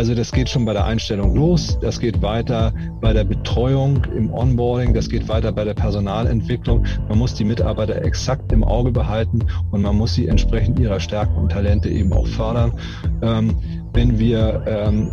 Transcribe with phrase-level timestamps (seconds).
[0.00, 4.32] Also das geht schon bei der Einstellung los, das geht weiter bei der Betreuung im
[4.32, 6.86] Onboarding, das geht weiter bei der Personalentwicklung.
[7.10, 9.40] Man muss die Mitarbeiter exakt im Auge behalten
[9.70, 12.72] und man muss sie entsprechend ihrer Stärken und Talente eben auch fördern.
[13.20, 13.58] Ähm,
[13.92, 15.10] wenn wir ähm,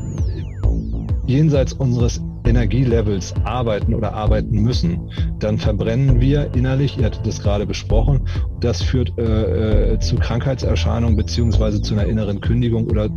[1.26, 7.66] jenseits unseres Energielevels arbeiten oder arbeiten müssen, dann verbrennen wir innerlich, ihr hattet das gerade
[7.66, 8.22] besprochen,
[8.62, 13.10] das führt äh, äh zu Krankheitserscheinungen beziehungsweise zu einer inneren Kündigung oder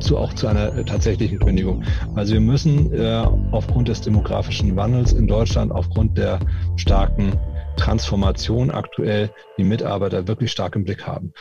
[0.00, 1.82] zu, auch zu einer äh, tatsächlichen Kündigung.
[2.14, 6.38] Also wir müssen äh, aufgrund des demografischen Wandels in Deutschland, aufgrund der
[6.76, 7.32] starken
[7.76, 11.32] Transformation aktuell die Mitarbeiter wirklich stark im Blick haben.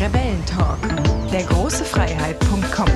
[0.00, 0.78] Rebellentalk,
[1.32, 2.86] der große Freiheit.com.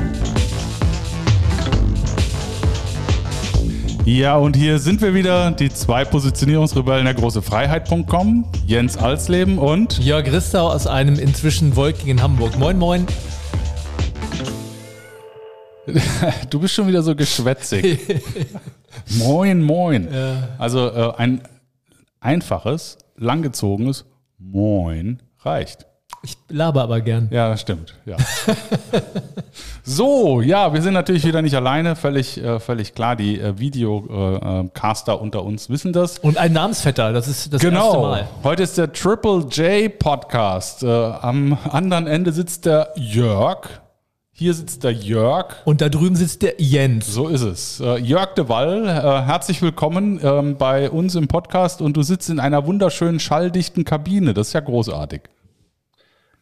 [4.07, 9.99] Ja, und hier sind wir wieder, die zwei Positionierungsrebellen der große Freiheit.com, Jens Alsleben und
[9.99, 12.59] Jörg Ristau aus einem inzwischen wolkigen Hamburg.
[12.59, 13.07] Moin, moin.
[16.51, 18.01] Du bist schon wieder so geschwätzig.
[19.19, 20.09] moin, moin.
[20.13, 20.49] Ja.
[20.59, 21.43] Also äh, ein
[22.21, 24.05] einfaches, langgezogenes
[24.39, 25.87] Moin reicht.
[26.23, 27.29] Ich laber aber gern.
[27.31, 27.95] Ja, stimmt.
[28.05, 28.17] Ja.
[29.83, 33.17] so, ja, wir sind natürlich wieder nicht alleine, völlig, äh, völlig klar.
[33.17, 36.19] Die äh, Videocaster unter uns wissen das.
[36.19, 37.85] Und ein Namensvetter, das ist das genau.
[37.85, 38.29] erste Mal.
[38.45, 40.83] Heute ist der Triple J Podcast.
[40.83, 43.81] Äh, am anderen Ende sitzt der Jörg.
[44.41, 45.57] Hier sitzt der Jörg.
[45.67, 47.13] Und da drüben sitzt der Jens.
[47.13, 47.79] So ist es.
[47.79, 52.31] Äh, Jörg de Wall, äh, herzlich willkommen ähm, bei uns im Podcast und du sitzt
[52.31, 54.33] in einer wunderschönen schalldichten Kabine.
[54.33, 55.21] Das ist ja großartig.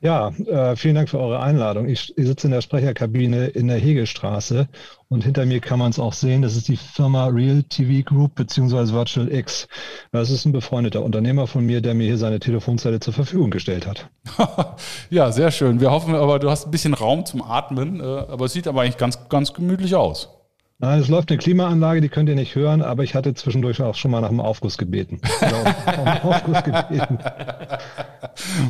[0.01, 1.89] Ja, äh, vielen Dank für eure Einladung.
[1.89, 4.69] Ich, sitze in der Sprecherkabine in der Hegelstraße
[5.09, 6.43] und hinter mir kann man es auch sehen.
[6.43, 9.67] Das ist die Firma Real TV Group beziehungsweise Virtual X.
[10.13, 13.89] Das ist ein befreundeter Unternehmer von mir, der mir hier seine Telefonzelle zur Verfügung gestellt
[13.89, 14.09] hat.
[15.11, 15.81] ja, sehr schön.
[15.81, 18.83] Wir hoffen aber, du hast ein bisschen Raum zum Atmen, äh, aber es sieht aber
[18.83, 20.38] eigentlich ganz, ganz gemütlich aus.
[20.81, 23.97] Nein, es läuft eine Klimaanlage, die könnt ihr nicht hören, aber ich hatte zwischendurch auch
[23.97, 25.21] schon mal nach einem Aufguss gebeten.
[26.23, 27.19] Aufguss gebeten.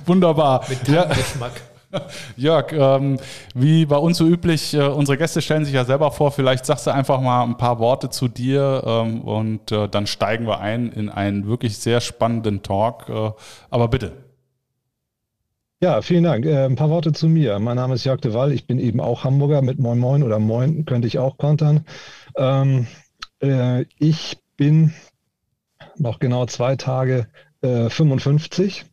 [0.06, 0.64] Wunderbar.
[0.70, 1.04] Mit ja.
[1.04, 1.52] Geschmack.
[2.36, 3.18] Jörg, ähm,
[3.54, 6.32] wie bei uns so üblich, äh, unsere Gäste stellen sich ja selber vor.
[6.32, 10.46] Vielleicht sagst du einfach mal ein paar Worte zu dir ähm, und äh, dann steigen
[10.46, 13.08] wir ein in einen wirklich sehr spannenden Talk.
[13.10, 13.32] Äh,
[13.70, 14.27] aber bitte.
[15.80, 16.44] Ja, vielen Dank.
[16.44, 17.60] Äh, ein paar Worte zu mir.
[17.60, 18.52] Mein Name ist Jörg de Wall.
[18.52, 21.86] Ich bin eben auch Hamburger mit Moin Moin oder Moin könnte ich auch kontern.
[22.36, 22.88] Ähm,
[23.40, 24.92] äh, ich bin
[25.96, 27.28] noch genau zwei Tage
[27.60, 28.86] äh, 55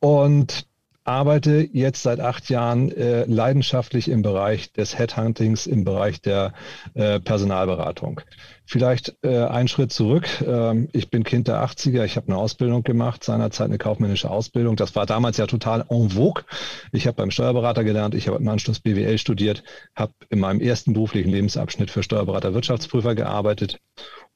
[0.00, 0.66] und
[1.04, 6.52] arbeite jetzt seit acht Jahren äh, leidenschaftlich im Bereich des Headhuntings, im Bereich der
[6.92, 8.20] äh, Personalberatung.
[8.66, 10.28] Vielleicht äh, einen Schritt zurück.
[10.44, 12.04] Ähm, ich bin Kind der 80er.
[12.04, 14.74] Ich habe eine Ausbildung gemacht, seinerzeit eine kaufmännische Ausbildung.
[14.74, 16.42] Das war damals ja total en vogue.
[16.90, 18.14] Ich habe beim Steuerberater gelernt.
[18.16, 19.62] Ich habe im Anschluss BWL studiert,
[19.94, 23.78] habe in meinem ersten beruflichen Lebensabschnitt für Steuerberater Wirtschaftsprüfer gearbeitet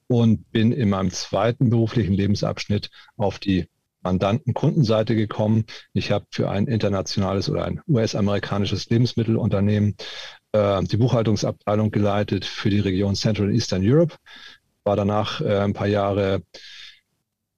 [0.07, 3.67] und bin in meinem zweiten beruflichen Lebensabschnitt auf die
[4.03, 5.65] Mandanten-Kundenseite gekommen.
[5.93, 9.95] Ich habe für ein internationales oder ein US-amerikanisches Lebensmittelunternehmen
[10.51, 14.15] äh, die Buchhaltungsabteilung geleitet für die Region Central and Eastern Europe.
[14.83, 16.41] War danach äh, ein paar Jahre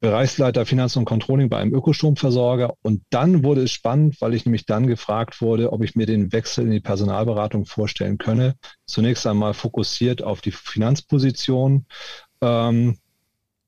[0.04, 2.74] Bereichsleiter Finanz und Controlling bei einem Ökostromversorger.
[2.82, 6.34] Und dann wurde es spannend, weil ich nämlich dann gefragt wurde, ob ich mir den
[6.34, 8.56] Wechsel in die Personalberatung vorstellen könne.
[8.86, 11.86] Zunächst einmal fokussiert auf die Finanzposition.
[12.42, 12.98] Ähm,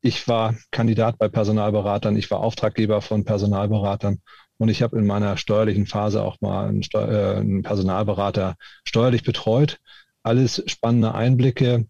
[0.01, 4.21] ich war Kandidat bei Personalberatern, ich war Auftraggeber von Personalberatern
[4.57, 8.55] und ich habe in meiner steuerlichen Phase auch mal einen, Steu äh, einen Personalberater
[8.85, 9.79] steuerlich betreut.
[10.23, 11.87] Alles spannende Einblicke.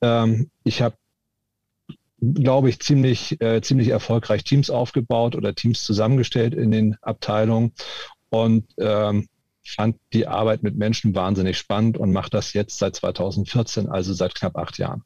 [0.00, 0.96] Ähm, ich habe
[2.32, 7.72] glaube ich, ziemlich, äh, ziemlich erfolgreich Teams aufgebaut oder Teams zusammengestellt in den Abteilungen
[8.30, 9.28] und ähm,
[9.66, 14.34] fand die Arbeit mit Menschen wahnsinnig spannend und mache das jetzt seit 2014, also seit
[14.34, 15.04] knapp acht Jahren.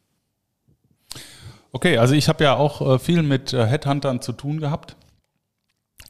[1.73, 4.97] Okay, also ich habe ja auch äh, viel mit äh, Headhuntern zu tun gehabt.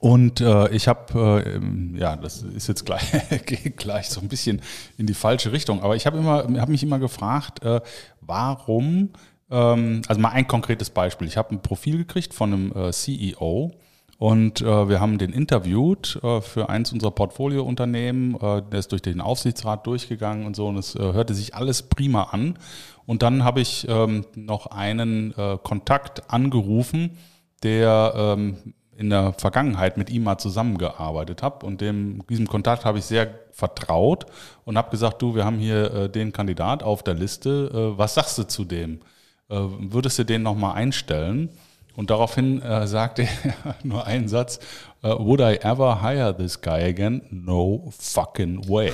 [0.01, 3.11] Und äh, ich habe, äh, ja, das ist jetzt gleich,
[3.77, 4.63] gleich so ein bisschen
[4.97, 7.81] in die falsche Richtung, aber ich habe habe mich immer gefragt, äh,
[8.21, 9.11] warum,
[9.51, 11.27] ähm, also mal ein konkretes Beispiel.
[11.27, 13.73] Ich habe ein Profil gekriegt von einem äh, CEO
[14.19, 18.39] und äh, wir haben den interviewt äh, für eins unserer Portfoliounternehmen.
[18.39, 22.59] Der ist durch den Aufsichtsrat durchgegangen und so und es hörte sich alles prima an.
[23.05, 27.17] Und dann habe ich ähm, noch einen Kontakt angerufen,
[27.63, 31.65] der ähm, in der Vergangenheit mit ihm mal zusammengearbeitet habe.
[31.65, 34.27] Und dem, diesem Kontakt habe ich sehr vertraut
[34.65, 37.71] und habe gesagt, du, wir haben hier äh, den Kandidat auf der Liste.
[37.73, 39.01] Äh, was sagst du zu dem?
[39.49, 41.51] Äh, würdest du den nochmal einstellen?
[41.99, 44.61] Und daraufhin äh, sagte er nur einen Satz,
[45.03, 47.23] uh, would I ever hire this guy again?
[47.29, 48.93] No fucking way.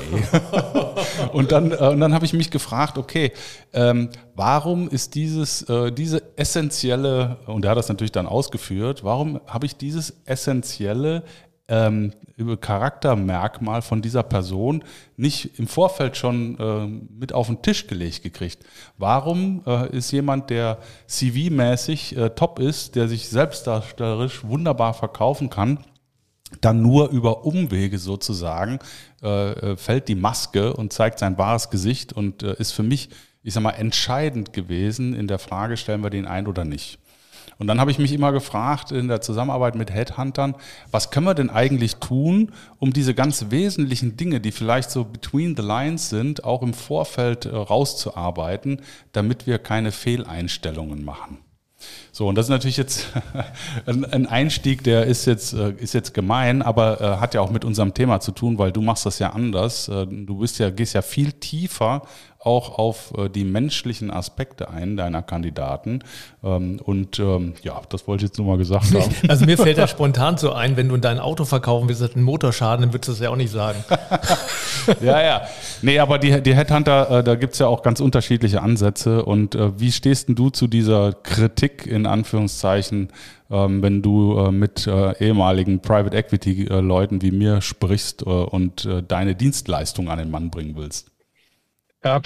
[1.34, 3.32] und dann, äh, dann habe ich mich gefragt, okay,
[3.74, 9.38] ähm, warum ist dieses, äh, diese essentielle, und er hat das natürlich dann ausgeführt, warum
[9.46, 11.24] habe ich dieses essentielle
[11.68, 12.12] ähm,
[12.60, 14.84] Charaktermerkmal von dieser Person
[15.16, 18.64] nicht im Vorfeld schon äh, mit auf den Tisch gelegt gekriegt.
[18.98, 20.78] Warum äh, ist jemand, der
[21.08, 25.78] CV-mäßig äh, top ist, der sich selbstdarstellerisch wunderbar verkaufen kann,
[26.60, 28.78] dann nur über Umwege sozusagen
[29.22, 33.10] äh, äh, fällt die Maske und zeigt sein wahres Gesicht und äh, ist für mich,
[33.42, 36.98] ich sag mal, entscheidend gewesen in der Frage, stellen wir den ein oder nicht.
[37.64, 40.54] Und dann habe ich mich immer gefragt in der Zusammenarbeit mit Headhuntern,
[40.90, 45.56] was können wir denn eigentlich tun, um diese ganz wesentlichen Dinge, die vielleicht so between
[45.56, 48.82] the lines sind, auch im Vorfeld äh, rauszuarbeiten,
[49.12, 51.38] damit wir keine Fehleinstellungen machen.
[52.12, 53.08] So, und das ist natürlich jetzt
[53.86, 57.64] ein Einstieg, der ist jetzt, äh, ist jetzt gemein, aber äh, hat ja auch mit
[57.64, 59.86] unserem Thema zu tun, weil du machst das ja anders.
[59.86, 62.02] Du bist ja, gehst ja viel tiefer
[62.44, 66.00] auch auf äh, die menschlichen Aspekte ein deiner Kandidaten.
[66.42, 69.14] Ähm, und ähm, ja, das wollte ich jetzt nur mal gesagt haben.
[69.28, 72.24] Also mir fällt da spontan so ein, wenn du dein Auto verkaufen willst, hat einen
[72.24, 73.82] Motorschaden, dann würdest du das ja auch nicht sagen.
[75.00, 75.42] ja, ja.
[75.82, 79.24] Nee, aber die, die Headhunter, äh, da gibt es ja auch ganz unterschiedliche Ansätze.
[79.24, 83.08] Und äh, wie stehst denn du zu dieser Kritik in Anführungszeichen,
[83.50, 90.18] ähm, wenn du mit ehemaligen Private Equity Leuten wie mir sprichst und deine Dienstleistung an
[90.18, 91.13] den Mann bringen willst?
[92.04, 92.20] Ja,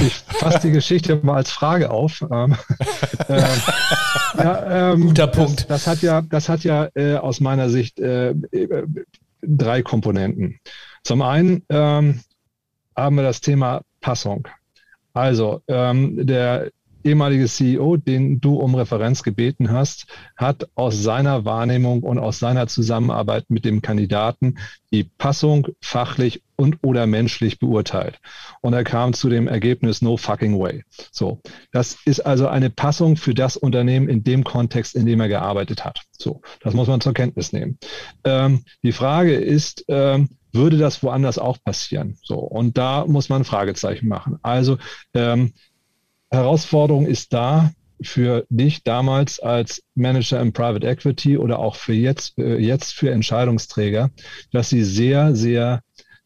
[0.00, 2.24] ich fasse die Geschichte mal als Frage auf.
[2.30, 2.56] Ähm,
[3.28, 3.42] äh,
[4.38, 5.60] ja, ähm, Guter Punkt.
[5.68, 8.34] Das, das, hat ja, das hat ja äh, aus meiner Sicht äh,
[9.42, 10.58] drei Komponenten.
[11.04, 12.20] Zum einen ähm,
[12.96, 14.48] haben wir das Thema Passung.
[15.12, 16.70] Also ähm, der
[17.04, 20.06] ehemalige CEO, den du um Referenz gebeten hast,
[20.36, 24.58] hat aus seiner Wahrnehmung und aus seiner Zusammenarbeit mit dem Kandidaten
[24.92, 28.18] die Passung fachlich und oder menschlich beurteilt.
[28.60, 30.84] Und er kam zu dem Ergebnis no fucking way.
[31.10, 31.40] So.
[31.72, 35.84] Das ist also eine Passung für das Unternehmen in dem Kontext, in dem er gearbeitet
[35.84, 36.02] hat.
[36.12, 36.42] So.
[36.60, 37.78] Das muss man zur Kenntnis nehmen.
[38.24, 42.18] Ähm, die Frage ist, ähm, würde das woanders auch passieren?
[42.22, 42.36] So.
[42.36, 44.38] Und da muss man ein Fragezeichen machen.
[44.42, 44.78] Also,
[45.14, 45.52] ähm,
[46.30, 47.72] Herausforderung ist da
[48.02, 53.10] für dich damals als Manager im Private Equity oder auch für jetzt, äh, jetzt für
[53.10, 54.10] Entscheidungsträger,
[54.52, 55.82] dass sie sehr, sehr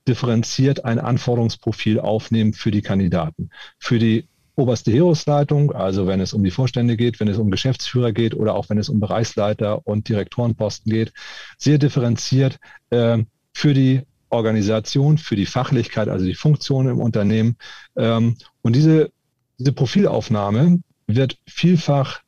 [0.07, 3.51] differenziert ein Anforderungsprofil aufnehmen für die Kandidaten.
[3.79, 8.13] Für die oberste Heeresleitung, also wenn es um die Vorstände geht, wenn es um Geschäftsführer
[8.13, 11.13] geht oder auch wenn es um Bereichsleiter und Direktorenposten geht,
[11.59, 12.59] sehr differenziert
[12.91, 13.19] äh,
[13.53, 17.57] für die Organisation, für die Fachlichkeit, also die Funktion im Unternehmen.
[17.97, 19.11] Ähm, und diese
[19.59, 22.21] diese Profilaufnahme wird vielfach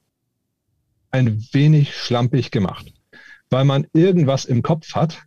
[1.11, 2.93] ein wenig schlampig gemacht,
[3.51, 5.23] weil man irgendwas im Kopf hat,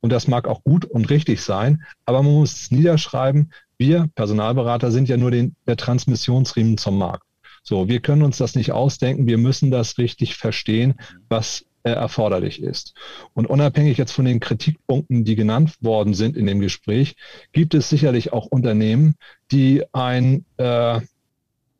[0.00, 3.52] und das mag auch gut und richtig sein, aber man muss es niederschreiben.
[3.78, 7.24] Wir Personalberater sind ja nur den, der Transmissionsriemen zum Markt.
[7.62, 9.26] So, wir können uns das nicht ausdenken.
[9.26, 10.94] Wir müssen das richtig verstehen,
[11.30, 12.94] was äh, erforderlich ist.
[13.32, 17.14] Und unabhängig jetzt von den Kritikpunkten, die genannt worden sind in dem Gespräch,
[17.52, 19.14] gibt es sicherlich auch Unternehmen,
[19.50, 21.00] die ein äh,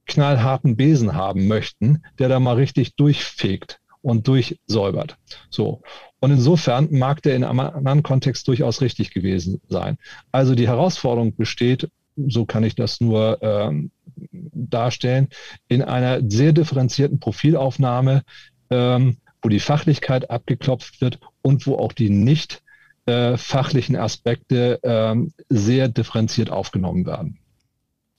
[0.06, 5.16] knallharten Besen haben möchten, der da mal richtig durchfegt und durchsäubert.
[5.50, 5.82] So.
[6.20, 9.98] Und insofern mag der in einem anderen Kontext durchaus richtig gewesen sein.
[10.32, 13.90] Also die Herausforderung besteht, so kann ich das nur ähm,
[14.30, 15.28] darstellen,
[15.68, 18.22] in einer sehr differenzierten Profilaufnahme,
[18.70, 22.62] ähm, wo die Fachlichkeit abgeklopft wird und wo auch die nicht
[23.06, 27.38] äh, fachlichen Aspekte ähm, sehr differenziert aufgenommen werden.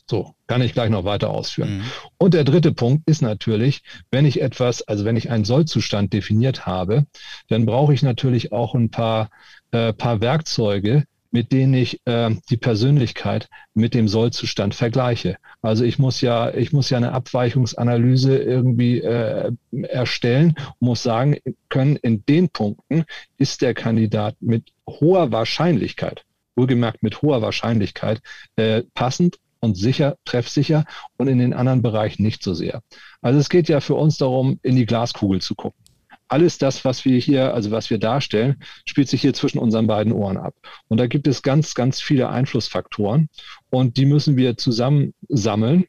[0.07, 1.77] So, kann ich gleich noch weiter ausführen.
[1.77, 1.83] Mhm.
[2.17, 3.81] Und der dritte Punkt ist natürlich,
[4.11, 7.05] wenn ich etwas, also wenn ich einen Sollzustand definiert habe,
[7.47, 9.29] dann brauche ich natürlich auch ein paar,
[9.71, 15.37] äh, paar Werkzeuge, mit denen ich äh, die Persönlichkeit mit dem Sollzustand vergleiche.
[15.63, 21.37] Also ich muss ja, ich muss ja eine Abweichungsanalyse irgendwie äh, erstellen und muss sagen
[21.69, 23.05] können, in den Punkten
[23.37, 28.21] ist der Kandidat mit hoher Wahrscheinlichkeit wohlgemerkt mit hoher Wahrscheinlichkeit
[28.55, 30.85] äh, passend und sicher, treffsicher
[31.17, 32.81] und in den anderen Bereichen nicht so sehr.
[33.21, 35.83] Also es geht ja für uns darum, in die Glaskugel zu gucken.
[36.27, 40.11] Alles das, was wir hier, also was wir darstellen, spielt sich hier zwischen unseren beiden
[40.11, 40.55] Ohren ab.
[40.87, 43.29] Und da gibt es ganz, ganz viele Einflussfaktoren
[43.69, 45.85] und die müssen wir zusammen sammeln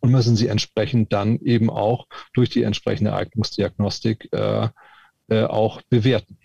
[0.00, 4.68] und müssen sie entsprechend dann eben auch durch die entsprechende Eignungsdiagnostik äh,
[5.28, 6.38] äh, auch bewerten.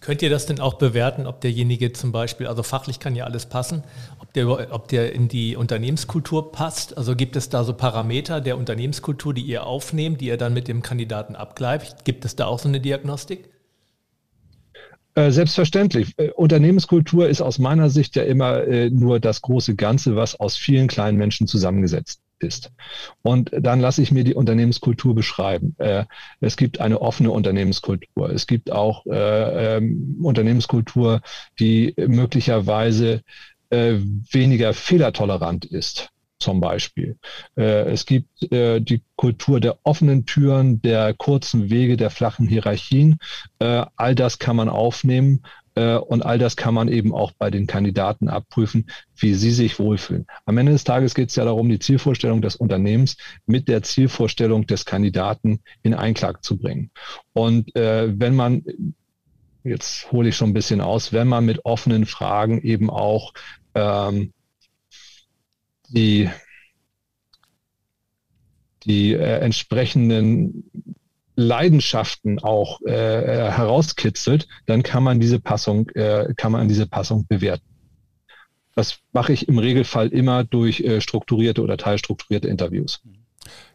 [0.00, 3.44] Könnt ihr das denn auch bewerten, ob derjenige zum Beispiel, also fachlich kann ja alles
[3.44, 3.84] passen,
[4.18, 6.96] ob der, ob der in die Unternehmenskultur passt?
[6.96, 10.68] Also gibt es da so Parameter der Unternehmenskultur, die ihr aufnehmt, die ihr dann mit
[10.68, 12.06] dem Kandidaten abgleicht?
[12.06, 13.50] Gibt es da auch so eine Diagnostik?
[15.16, 16.14] Äh, selbstverständlich.
[16.16, 20.56] Äh, Unternehmenskultur ist aus meiner Sicht ja immer äh, nur das große Ganze, was aus
[20.56, 22.72] vielen kleinen Menschen zusammengesetzt ist.
[23.22, 25.74] Und dann lasse ich mir die Unternehmenskultur beschreiben.
[25.78, 26.04] Äh,
[26.40, 28.30] es gibt eine offene Unternehmenskultur.
[28.30, 31.20] Es gibt auch äh, ähm, Unternehmenskultur,
[31.58, 33.22] die möglicherweise
[33.70, 33.94] äh,
[34.32, 36.10] weniger fehlertolerant ist
[36.42, 37.18] zum Beispiel.
[37.54, 43.18] es gibt die Kultur der offenen Türen, der kurzen Wege, der flachen Hierarchien.
[43.58, 45.42] all das kann man aufnehmen
[45.88, 50.26] und all das kann man eben auch bei den Kandidaten abprüfen, wie sie sich wohlfühlen.
[50.44, 54.66] Am Ende des Tages geht es ja darum, die Zielvorstellung des Unternehmens mit der Zielvorstellung
[54.66, 56.90] des Kandidaten in Einklang zu bringen.
[57.32, 58.62] Und äh, wenn man
[59.64, 63.32] jetzt hole ich schon ein bisschen aus, wenn man mit offenen Fragen eben auch
[63.74, 64.32] ähm,
[65.88, 66.30] die,
[68.84, 70.70] die äh, entsprechenden
[71.40, 77.26] Leidenschaften auch äh, äh, herauskitzelt, dann kann man diese Passung, äh, kann man diese Passung
[77.26, 77.64] bewerten.
[78.74, 83.02] Das mache ich im Regelfall immer durch äh, strukturierte oder teilstrukturierte Interviews.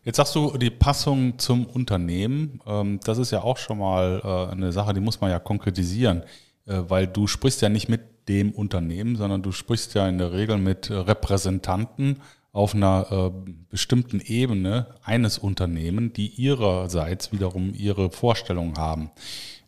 [0.03, 2.61] Jetzt sagst du die Passung zum Unternehmen.
[2.67, 6.21] Ähm, das ist ja auch schon mal äh, eine Sache, die muss man ja konkretisieren,
[6.67, 10.31] äh, weil du sprichst ja nicht mit dem Unternehmen, sondern du sprichst ja in der
[10.31, 12.21] Regel mit Repräsentanten
[12.55, 13.29] auf einer äh,
[13.69, 19.11] bestimmten Ebene eines Unternehmens, die ihrerseits wiederum ihre Vorstellungen haben.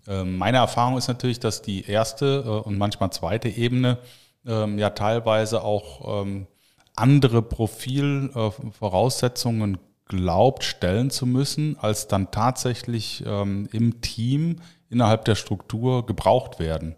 [0.08, 3.98] Äh, meine Erfahrung ist natürlich, dass die erste äh, und manchmal zweite Ebene
[4.46, 6.48] ähm, ja teilweise auch ähm,
[6.96, 15.36] andere Profilvoraussetzungen äh, glaubt stellen zu müssen, als dann tatsächlich ähm, im Team innerhalb der
[15.36, 16.96] Struktur gebraucht werden.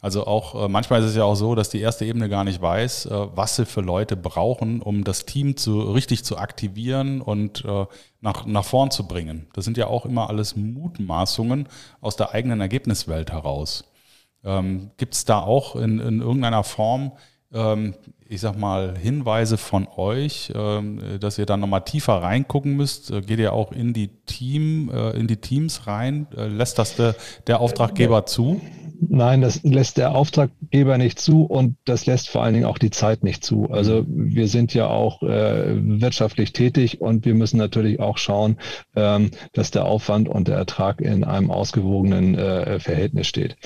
[0.00, 2.62] Also auch äh, manchmal ist es ja auch so, dass die erste Ebene gar nicht
[2.62, 7.64] weiß, äh, was sie für Leute brauchen, um das Team zu richtig zu aktivieren und
[7.64, 7.86] äh,
[8.20, 9.48] nach, nach vorn zu bringen.
[9.54, 11.68] Das sind ja auch immer alles Mutmaßungen
[12.00, 13.84] aus der eigenen Ergebniswelt heraus.
[14.44, 17.12] Ähm, Gibt es da auch in, in irgendeiner Form
[17.52, 17.94] ähm,
[18.28, 23.10] ich sag mal, Hinweise von euch, ähm, dass ihr dann nochmal tiefer reingucken müsst?
[23.10, 26.26] Äh, geht ihr auch in die Team, äh, in die Teams rein?
[26.36, 27.14] Äh, lässt das der,
[27.46, 28.60] der Auftraggeber zu?
[29.00, 32.90] Nein, das lässt der Auftraggeber nicht zu und das lässt vor allen Dingen auch die
[32.90, 33.70] Zeit nicht zu.
[33.70, 38.56] Also wir sind ja auch äh, wirtschaftlich tätig und wir müssen natürlich auch schauen,
[38.96, 43.56] ähm, dass der Aufwand und der Ertrag in einem ausgewogenen äh, Verhältnis steht.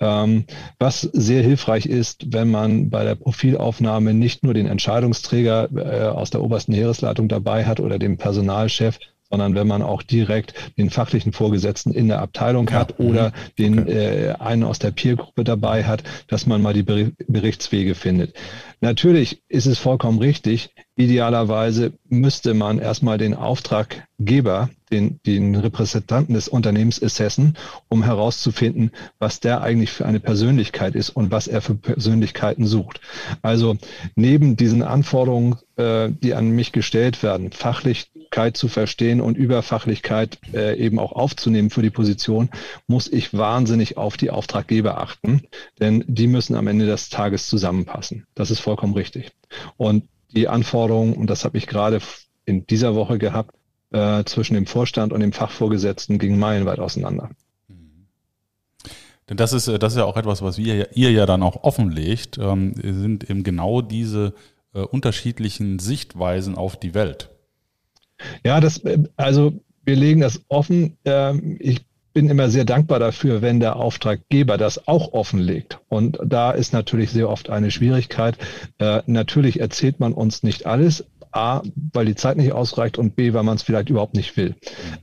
[0.00, 0.44] Ähm,
[0.78, 6.30] was sehr hilfreich ist, wenn man bei der Profilaufnahme nicht nur den Entscheidungsträger äh, aus
[6.30, 8.98] der obersten Heeresleitung dabei hat oder den Personalchef,
[9.30, 12.74] sondern wenn man auch direkt den fachlichen Vorgesetzten in der Abteilung ja.
[12.74, 13.32] hat oder mhm.
[13.58, 13.92] den okay.
[13.92, 18.34] äh, einen aus der Peergruppe dabei hat, dass man mal die Berichtswege findet.
[18.80, 20.70] Natürlich ist es vollkommen richtig.
[20.96, 27.56] Idealerweise müsste man erstmal den Auftraggeber, den, den Repräsentanten des Unternehmens assessen,
[27.88, 33.00] um herauszufinden, was der eigentlich für eine Persönlichkeit ist und was er für Persönlichkeiten sucht.
[33.42, 33.76] Also
[34.14, 40.76] neben diesen Anforderungen, äh, die an mich gestellt werden, Fachlichkeit zu verstehen und Überfachlichkeit äh,
[40.78, 42.50] eben auch aufzunehmen für die Position,
[42.86, 45.42] muss ich wahnsinnig auf die Auftraggeber achten,
[45.80, 48.26] denn die müssen am Ende des Tages zusammenpassen.
[48.34, 49.32] Das ist vollkommen richtig.
[49.76, 52.00] Und die Anforderungen, und das habe ich gerade
[52.44, 53.54] in dieser Woche gehabt,
[53.90, 57.30] äh, zwischen dem Vorstand und dem Fachvorgesetzten gingen meilenweit auseinander.
[59.28, 62.38] Denn das ist, das ist ja auch etwas, was wir, ihr ja dann auch offenlegt,
[62.38, 64.32] ähm, sind eben genau diese
[64.74, 67.30] äh, unterschiedlichen Sichtweisen auf die Welt.
[68.44, 69.52] Ja, das, äh, also
[69.84, 70.96] wir legen das offen.
[71.04, 75.78] Ähm, ich bin immer sehr dankbar dafür, wenn der Auftraggeber das auch offenlegt.
[75.88, 78.36] Und da ist natürlich sehr oft eine Schwierigkeit.
[78.78, 81.04] Äh, natürlich erzählt man uns nicht alles.
[81.32, 84.54] A, weil die Zeit nicht ausreicht und B, weil man es vielleicht überhaupt nicht will.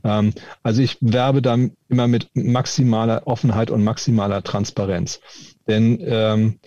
[0.04, 5.20] Ähm, also ich werbe dann immer mit maximaler Offenheit und maximaler Transparenz.
[5.66, 6.58] Denn ähm,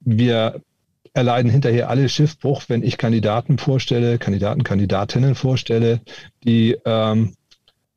[0.00, 0.60] wir
[1.14, 6.00] erleiden hinterher alle Schiffbruch, wenn ich Kandidaten vorstelle, Kandidaten, Kandidatinnen vorstelle,
[6.42, 7.34] die ähm,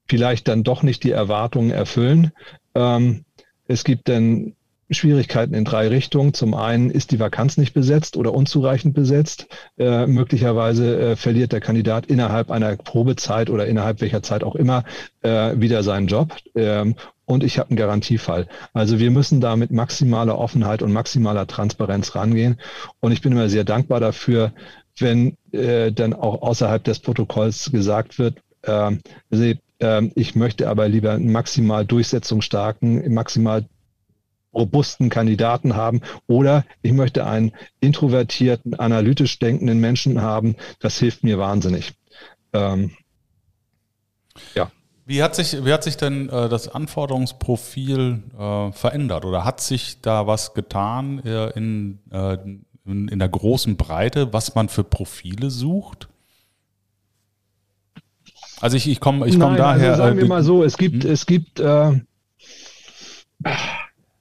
[0.08, 2.32] vielleicht dann doch nicht die Erwartungen erfüllen.
[2.75, 3.25] Ähm,
[3.68, 4.54] es gibt dann
[4.89, 6.34] Schwierigkeiten in drei Richtungen.
[6.34, 9.48] Zum einen ist die Vakanz nicht besetzt oder unzureichend besetzt.
[9.77, 14.84] Äh, möglicherweise äh, verliert der Kandidat innerhalb einer Probezeit oder innerhalb welcher Zeit auch immer
[15.22, 16.36] äh, wieder seinen Job.
[16.56, 18.48] Ähm, und ich habe einen Garantiefall.
[18.74, 22.58] Also wir müssen da mit maximaler Offenheit und maximaler Transparenz rangehen.
[23.01, 24.53] Und ich bin immer sehr dankbar dafür,
[24.98, 28.91] wenn äh, dann auch außerhalb des Protokolls gesagt wird, äh,
[29.29, 33.65] Sie ähm, ich möchte aber lieber einen maximal durchsetzungsstarken, maximal
[34.57, 40.55] robusten Kandidaten haben oder ich möchte einen introvertierten, analytisch denkenden Menschen haben.
[40.79, 41.93] Das hilft mir wahnsinnig.
[42.53, 42.91] Ähm,
[44.55, 44.71] ja.
[45.05, 50.01] Wie hat sich, wie hat sich denn äh, das Anforderungsprofil äh, verändert oder hat sich
[50.01, 51.99] da was getan äh, in,
[52.85, 56.09] in, in der großen Breite, was man für Profile sucht?
[58.59, 59.91] Also ich, ich komme ich komm Nein, daher.
[59.91, 61.11] Also sagen wir mal so, es gibt, hm?
[61.11, 62.01] es gibt äh,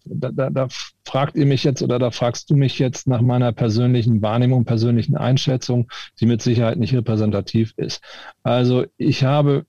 [0.07, 0.69] da, da, da,
[1.05, 5.17] fragt ihr mich jetzt oder da fragst du mich jetzt nach meiner persönlichen Wahrnehmung, persönlichen
[5.17, 5.89] Einschätzung,
[6.21, 8.03] die mit Sicherheit nicht repräsentativ ist.
[8.43, 9.67] Also ich habe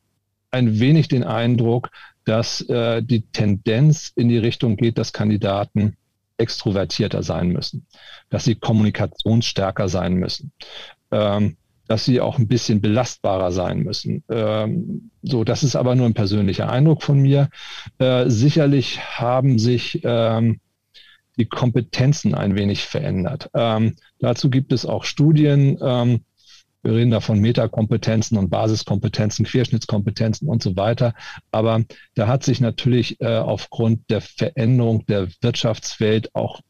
[0.51, 1.89] ein wenig den Eindruck,
[2.25, 5.96] dass äh, die Tendenz in die Richtung geht, dass Kandidaten
[6.38, 7.86] extrovertierter sein müssen,
[8.29, 10.51] dass sie kommunikationsstärker sein müssen.
[11.12, 14.24] Ähm, dass sie auch ein bisschen belastbarer sein müssen.
[14.29, 17.50] Ähm, so, das ist aber nur ein persönlicher Eindruck von mir.
[17.98, 20.60] Äh, sicherlich haben sich ähm,
[21.38, 23.50] die Kompetenzen ein wenig verändert.
[23.53, 25.77] Ähm, dazu gibt es auch Studien.
[25.82, 26.22] Ähm,
[26.84, 31.13] wir reden da von Metakompetenzen und Basiskompetenzen, Querschnittskompetenzen und so weiter.
[31.51, 31.84] Aber
[32.15, 36.62] da hat sich natürlich äh, aufgrund der Veränderung der Wirtschaftswelt auch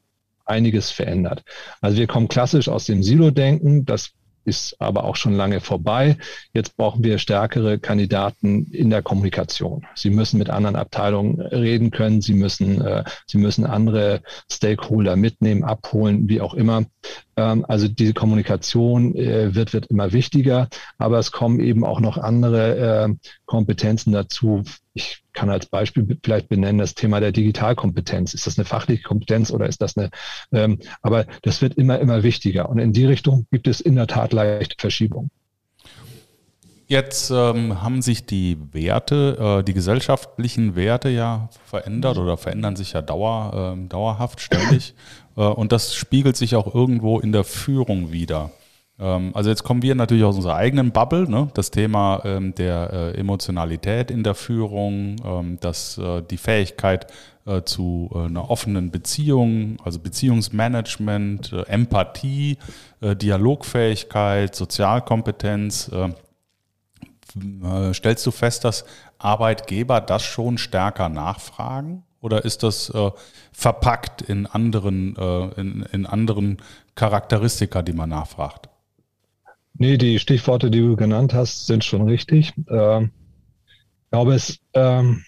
[0.46, 1.44] einiges verändert.
[1.82, 3.86] Also wir kommen klassisch aus dem Silo-Denken.
[3.86, 4.12] Das
[4.48, 6.18] ist aber auch schon lange vorbei.
[6.54, 9.86] Jetzt brauchen wir stärkere Kandidaten in der Kommunikation.
[9.94, 12.22] Sie müssen mit anderen Abteilungen reden können.
[12.22, 16.86] Sie müssen, äh, sie müssen andere Stakeholder mitnehmen, abholen, wie auch immer.
[17.38, 20.68] Ähm, also diese Kommunikation äh, wird, wird immer wichtiger,
[20.98, 24.64] aber es kommen eben auch noch andere äh, Kompetenzen dazu.
[24.94, 28.34] Ich kann als Beispiel vielleicht benennen das Thema der Digitalkompetenz.
[28.34, 30.10] Ist das eine fachliche Kompetenz oder ist das eine,
[30.52, 32.70] ähm, aber das wird immer, immer wichtiger.
[32.70, 35.30] Und in die Richtung gibt es in der Tat leichte Verschiebungen.
[36.90, 42.94] Jetzt ähm, haben sich die Werte, äh, die gesellschaftlichen Werte ja verändert oder verändern sich
[42.94, 44.96] ja dauer, äh, dauerhaft ständig.
[45.38, 48.52] Äh, und das spiegelt sich auch irgendwo in der Führung wieder.
[49.00, 51.50] Ähm, also jetzt kommen wir natürlich aus unserer eigenen Bubble, ne?
[51.54, 57.08] das Thema ähm, der äh, Emotionalität in der Führung, ähm, dass äh, die Fähigkeit
[57.46, 62.58] äh, zu einer offenen Beziehung, also Beziehungsmanagement, Empathie,
[63.02, 65.92] äh, Dialogfähigkeit, Sozialkompetenz.
[67.94, 68.86] stellst du fest, dass
[69.20, 72.04] Arbeitgeber das schon stärker nachfragen?
[72.22, 73.12] Oder ist das äh,
[73.52, 76.58] verpackt in anderen, äh, in, in anderen
[76.96, 78.70] Charakteristika, die man nachfragt?
[79.76, 82.54] Nee, die Stichworte, die du genannt hast, sind schon richtig.
[82.70, 83.12] Ähm,
[84.04, 85.24] ich glaube, es, ähm,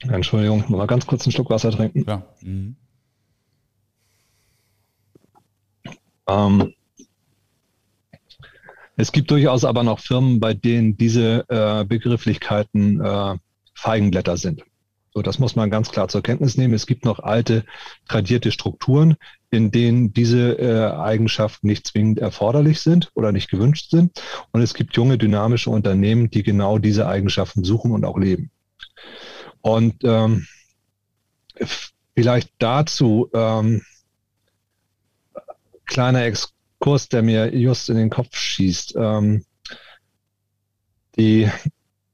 [0.00, 2.04] Entschuldigung, mal ganz kurz einen Schluck Wasser trinken.
[2.08, 2.22] Ja.
[2.40, 2.76] Mhm.
[6.26, 6.74] Ähm,
[8.96, 13.36] es gibt durchaus aber noch Firmen, bei denen diese äh, Begrifflichkeiten äh,
[13.74, 14.62] Feigenblätter sind.
[15.14, 16.72] So, das muss man ganz klar zur Kenntnis nehmen.
[16.72, 17.64] Es gibt noch alte,
[18.08, 19.16] tradierte Strukturen,
[19.50, 24.22] in denen diese äh, Eigenschaften nicht zwingend erforderlich sind oder nicht gewünscht sind.
[24.52, 28.50] Und es gibt junge, dynamische Unternehmen, die genau diese Eigenschaften suchen und auch leben.
[29.60, 30.46] Und ähm,
[32.14, 33.82] vielleicht dazu ähm,
[35.84, 38.94] kleiner Exkurs, der mir just in den Kopf schießt.
[38.96, 39.44] Ähm,
[41.16, 41.50] die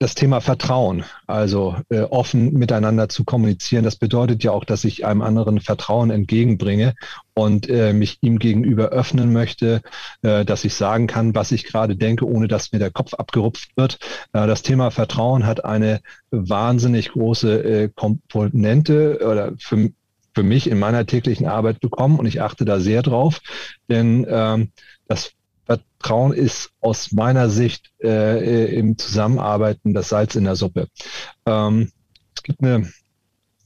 [0.00, 5.04] das Thema Vertrauen, also äh, offen miteinander zu kommunizieren, das bedeutet ja auch, dass ich
[5.04, 6.94] einem anderen Vertrauen entgegenbringe
[7.34, 9.82] und äh, mich ihm gegenüber öffnen möchte,
[10.22, 13.70] äh, dass ich sagen kann, was ich gerade denke, ohne dass mir der Kopf abgerupft
[13.76, 13.98] wird.
[14.32, 19.90] Äh, das Thema Vertrauen hat eine wahnsinnig große äh, Komponente oder für,
[20.32, 23.40] für mich in meiner täglichen Arbeit bekommen und ich achte da sehr drauf,
[23.88, 24.70] denn ähm,
[25.08, 25.32] das
[25.68, 30.88] Vertrauen ist aus meiner Sicht äh, im Zusammenarbeiten das Salz in der Suppe.
[31.44, 31.90] Ähm,
[32.34, 32.90] es gibt eine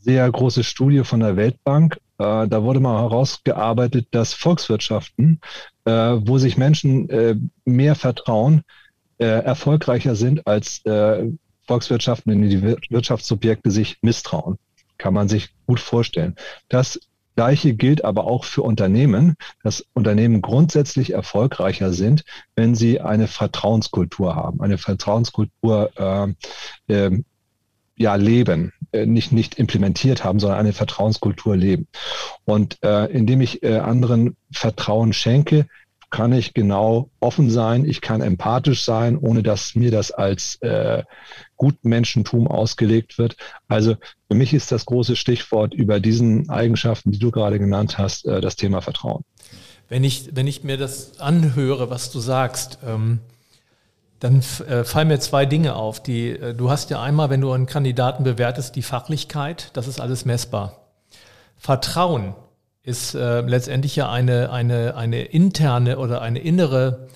[0.00, 1.98] sehr große Studie von der Weltbank.
[2.18, 5.40] Äh, da wurde mal herausgearbeitet, dass Volkswirtschaften,
[5.84, 8.62] äh, wo sich Menschen äh, mehr vertrauen,
[9.18, 11.30] äh, erfolgreicher sind als äh,
[11.68, 14.58] Volkswirtschaften, in die Wirtschaftssubjekte sich misstrauen.
[14.98, 16.34] Kann man sich gut vorstellen.
[16.68, 16.98] Das
[17.34, 24.34] Gleiche gilt aber auch für Unternehmen, dass Unternehmen grundsätzlich erfolgreicher sind, wenn sie eine Vertrauenskultur
[24.36, 26.36] haben, eine Vertrauenskultur
[26.88, 27.22] äh, äh,
[27.96, 31.88] ja leben, äh, nicht nicht implementiert haben, sondern eine Vertrauenskultur leben.
[32.44, 35.66] Und äh, indem ich äh, anderen Vertrauen schenke,
[36.12, 41.02] kann ich genau offen sein, ich kann empathisch sein, ohne dass mir das als äh,
[41.56, 43.36] Gutmenschentum ausgelegt wird.
[43.66, 43.96] Also
[44.28, 48.42] für mich ist das große Stichwort über diesen Eigenschaften, die du gerade genannt hast, äh,
[48.42, 49.24] das Thema Vertrauen.
[49.88, 53.20] Wenn ich, wenn ich mir das anhöre, was du sagst, ähm,
[54.20, 56.02] dann äh, fallen mir zwei Dinge auf.
[56.02, 59.98] Die, äh, du hast ja einmal, wenn du einen Kandidaten bewertest, die Fachlichkeit, das ist
[59.98, 60.76] alles messbar.
[61.56, 62.34] Vertrauen
[62.82, 67.08] ist äh, letztendlich ja eine, eine, eine interne oder eine innere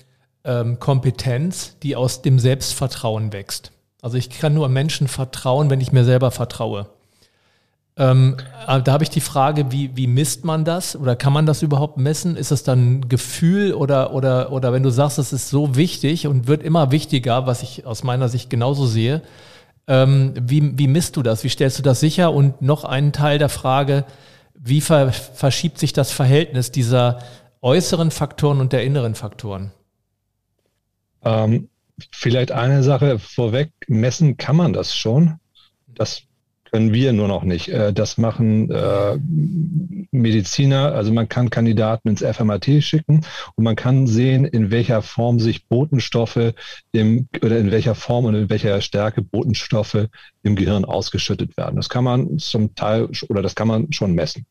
[0.43, 3.71] ähm, Kompetenz, die aus dem Selbstvertrauen wächst.
[4.01, 6.87] Also ich kann nur Menschen vertrauen, wenn ich mir selber vertraue.
[7.97, 11.63] Ähm, da habe ich die Frage, wie, wie misst man das oder kann man das
[11.63, 12.37] überhaupt messen?
[12.37, 16.27] Ist es dann ein Gefühl oder, oder, oder wenn du sagst, es ist so wichtig
[16.27, 19.23] und wird immer wichtiger, was ich aus meiner Sicht genauso sehe,
[19.87, 21.43] ähm, wie, wie misst du das?
[21.43, 22.31] Wie stellst du das sicher?
[22.33, 24.05] Und noch einen Teil der Frage,
[24.59, 27.19] wie ver verschiebt sich das Verhältnis dieser
[27.61, 29.71] äußeren Faktoren und der inneren Faktoren?
[31.23, 31.69] Ähm,
[32.11, 35.39] vielleicht eine Sache vorweg, messen kann man das schon.
[35.87, 36.23] Das
[36.71, 37.69] können wir nur noch nicht.
[37.69, 39.17] Äh, das machen äh,
[40.11, 40.93] Mediziner.
[40.93, 43.25] Also man kann Kandidaten ins FMAT schicken
[43.55, 46.53] und man kann sehen, in welcher Form sich Botenstoffe
[46.91, 50.07] im, oder in welcher Form und in welcher Stärke Botenstoffe
[50.43, 51.75] im Gehirn ausgeschüttet werden.
[51.75, 54.45] Das kann man zum Teil oder das kann man schon messen.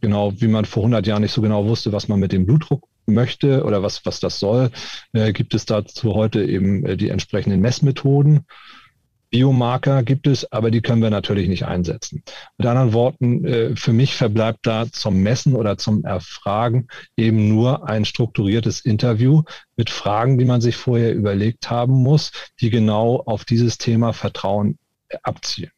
[0.00, 2.86] Genau wie man vor 100 Jahren nicht so genau wusste, was man mit dem Blutdruck
[3.06, 4.70] möchte oder was, was das soll,
[5.12, 8.44] äh, gibt es dazu heute eben äh, die entsprechenden Messmethoden.
[9.30, 12.22] Biomarker gibt es, aber die können wir natürlich nicht einsetzen.
[12.58, 17.88] Mit anderen Worten, äh, für mich verbleibt da zum Messen oder zum Erfragen eben nur
[17.88, 19.42] ein strukturiertes Interview
[19.76, 24.78] mit Fragen, die man sich vorher überlegt haben muss, die genau auf dieses Thema Vertrauen
[25.22, 25.72] abzielen.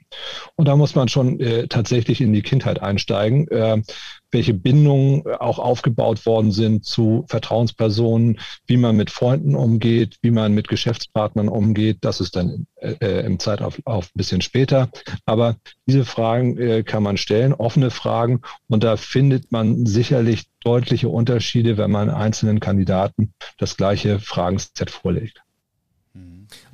[0.56, 3.82] Und da muss man schon äh, tatsächlich in die Kindheit einsteigen, äh,
[4.30, 10.54] welche Bindungen auch aufgebaut worden sind zu Vertrauenspersonen, wie man mit Freunden umgeht, wie man
[10.54, 11.98] mit Geschäftspartnern umgeht.
[12.02, 14.90] Das ist dann äh, äh im Zeitauf ein bisschen später.
[15.24, 18.40] Aber diese Fragen äh, kann man stellen, offene Fragen.
[18.68, 25.42] Und da findet man sicherlich deutliche Unterschiede, wenn man einzelnen Kandidaten das gleiche Fragenset vorlegt.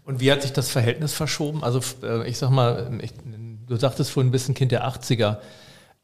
[0.04, 1.64] Und wie hat sich das Verhältnis verschoben?
[1.64, 3.12] Also äh, ich sag mal, ich,
[3.66, 5.38] du sagtest vorhin ein bisschen Kind der 80er.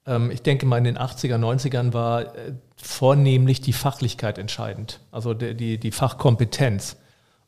[0.06, 5.34] Ähm, ich denke mal, in den 80er, 90ern war äh, vornehmlich die Fachlichkeit entscheidend, also
[5.34, 6.96] die, die Fachkompetenz.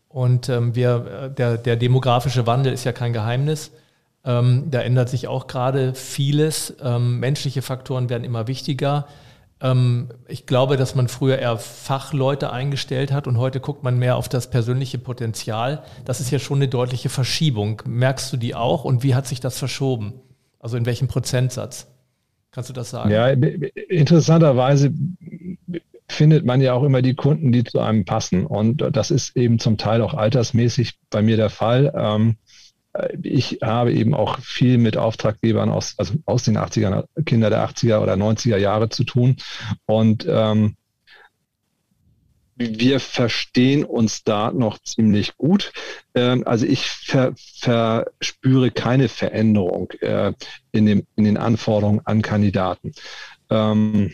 [0.08, 3.70] Und ähm, wir, äh, der, der demografische Wandel ist ja kein Geheimnis.
[4.24, 6.76] Ähm, da ändert sich auch gerade vieles.
[6.80, 9.08] menschliche Faktoren werden immer wichtiger.
[9.62, 14.16] Ähm, ich glaube, dass man früher eher Fachleute eingestellt hat und heute guckt man mehr
[14.16, 15.84] auf das persönliche Potenzial.
[16.04, 17.80] Das ist ja schon eine deutliche Verschiebung.
[17.86, 20.14] Merkst du die auch und wie hat sich das verschoben?
[20.58, 21.86] Also in welchem Prozentsatz?
[22.50, 23.10] Kannst du das sagen?
[23.10, 24.92] Ja, interessanterweise
[26.08, 28.44] findet man ja auch immer die Kunden, die zu einem passen.
[28.44, 31.90] Und das ist eben zum Teil auch altersmäßig bei mir der Fall.
[33.22, 38.00] Ich habe eben auch viel mit Auftraggebern aus, also aus den 80er, Kinder der 80er
[38.00, 39.36] oder 90er Jahre zu tun.
[39.86, 40.76] Und ähm,
[42.56, 45.72] wir verstehen uns da noch ziemlich gut.
[46.14, 50.32] Ähm, also ich ver, verspüre keine Veränderung äh,
[50.72, 52.92] in, dem, in den Anforderungen an Kandidaten.
[53.50, 54.12] Ähm,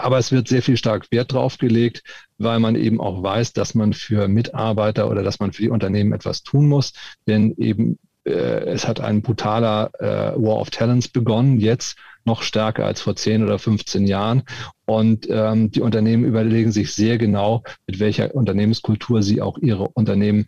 [0.00, 2.02] aber es wird sehr viel stark Wert drauf gelegt,
[2.38, 6.12] weil man eben auch weiß, dass man für Mitarbeiter oder dass man für die Unternehmen
[6.12, 6.92] etwas tun muss.
[7.26, 12.84] Denn eben äh, es hat ein brutaler äh, War of Talents begonnen, jetzt noch stärker
[12.84, 14.42] als vor 10 oder 15 Jahren.
[14.84, 20.46] Und ähm, die Unternehmen überlegen sich sehr genau, mit welcher Unternehmenskultur sie auch ihre Unternehmen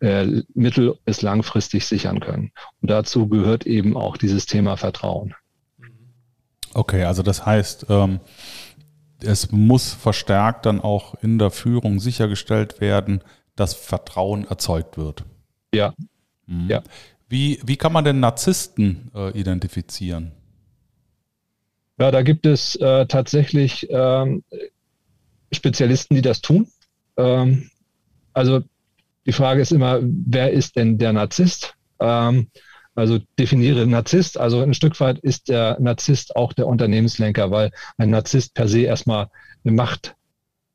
[0.00, 2.52] äh, mittel- bis langfristig sichern können.
[2.80, 5.34] Und dazu gehört eben auch dieses Thema Vertrauen.
[6.72, 8.20] Okay, also das heißt, ähm,
[9.22, 13.22] es muss verstärkt dann auch in der Führung sichergestellt werden,
[13.56, 15.24] dass Vertrauen erzeugt wird.
[15.74, 15.94] Ja.
[16.46, 16.68] Mhm.
[16.68, 16.82] ja.
[17.28, 20.32] Wie, wie kann man denn Narzissten äh, identifizieren?
[21.98, 24.42] Ja, da gibt es äh, tatsächlich ähm,
[25.52, 26.66] Spezialisten, die das tun.
[27.16, 27.70] Ähm,
[28.32, 28.62] also
[29.26, 31.74] die Frage ist immer, wer ist denn der Narzisst?
[32.00, 32.48] Ähm,
[32.94, 34.38] also definiere Narzisst.
[34.38, 38.82] Also ein Stück weit ist der Narzisst auch der Unternehmenslenker, weil ein Narzisst per se
[38.82, 39.28] erstmal
[39.64, 40.16] eine Macht,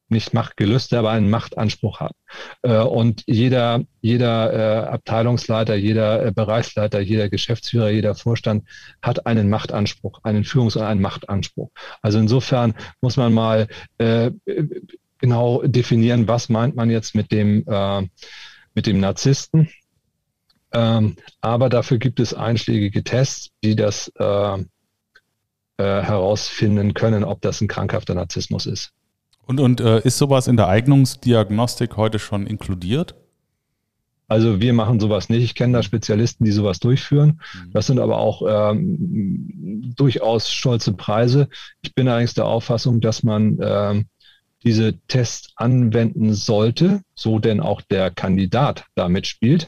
[0.08, 2.14] nicht Machtgelüste, aber einen Machtanspruch hat.
[2.62, 8.66] Äh, und jeder, jeder äh, Abteilungsleiter, jeder äh, Bereichsleiter, jeder Geschäftsführer, jeder Vorstand
[9.02, 11.72] hat einen Machtanspruch, einen Führungs- und einen Machtanspruch.
[12.02, 13.68] Also insofern muss man mal
[15.18, 17.66] genau definieren, was meint man jetzt mit dem,
[18.74, 19.70] mit dem Narzissten
[20.76, 24.64] ähm, aber dafür gibt es einschlägige Tests, die das äh, äh,
[25.78, 28.92] herausfinden können, ob das ein krankhafter Narzissmus ist.
[29.46, 33.16] Und, und äh, ist sowas in der Eignungsdiagnostik heute schon inkludiert?
[34.28, 35.44] Also wir machen sowas nicht.
[35.44, 37.40] Ich kenne da Spezialisten, die sowas durchführen.
[37.54, 37.72] Mhm.
[37.72, 41.48] Das sind aber auch ähm, durchaus stolze Preise.
[41.84, 44.06] Ich bin allerdings der Auffassung, dass man ähm,
[44.64, 49.68] diese Tests anwenden sollte, so denn auch der Kandidat da mitspielt.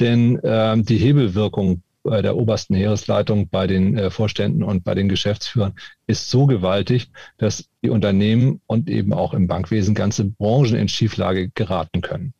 [0.00, 5.08] Denn ähm, die Hebelwirkung bei der obersten Heeresleitung, bei den äh, Vorständen und bei den
[5.08, 5.74] Geschäftsführern
[6.06, 11.50] ist so gewaltig, dass die Unternehmen und eben auch im Bankwesen ganze Branchen in Schieflage
[11.50, 12.32] geraten können.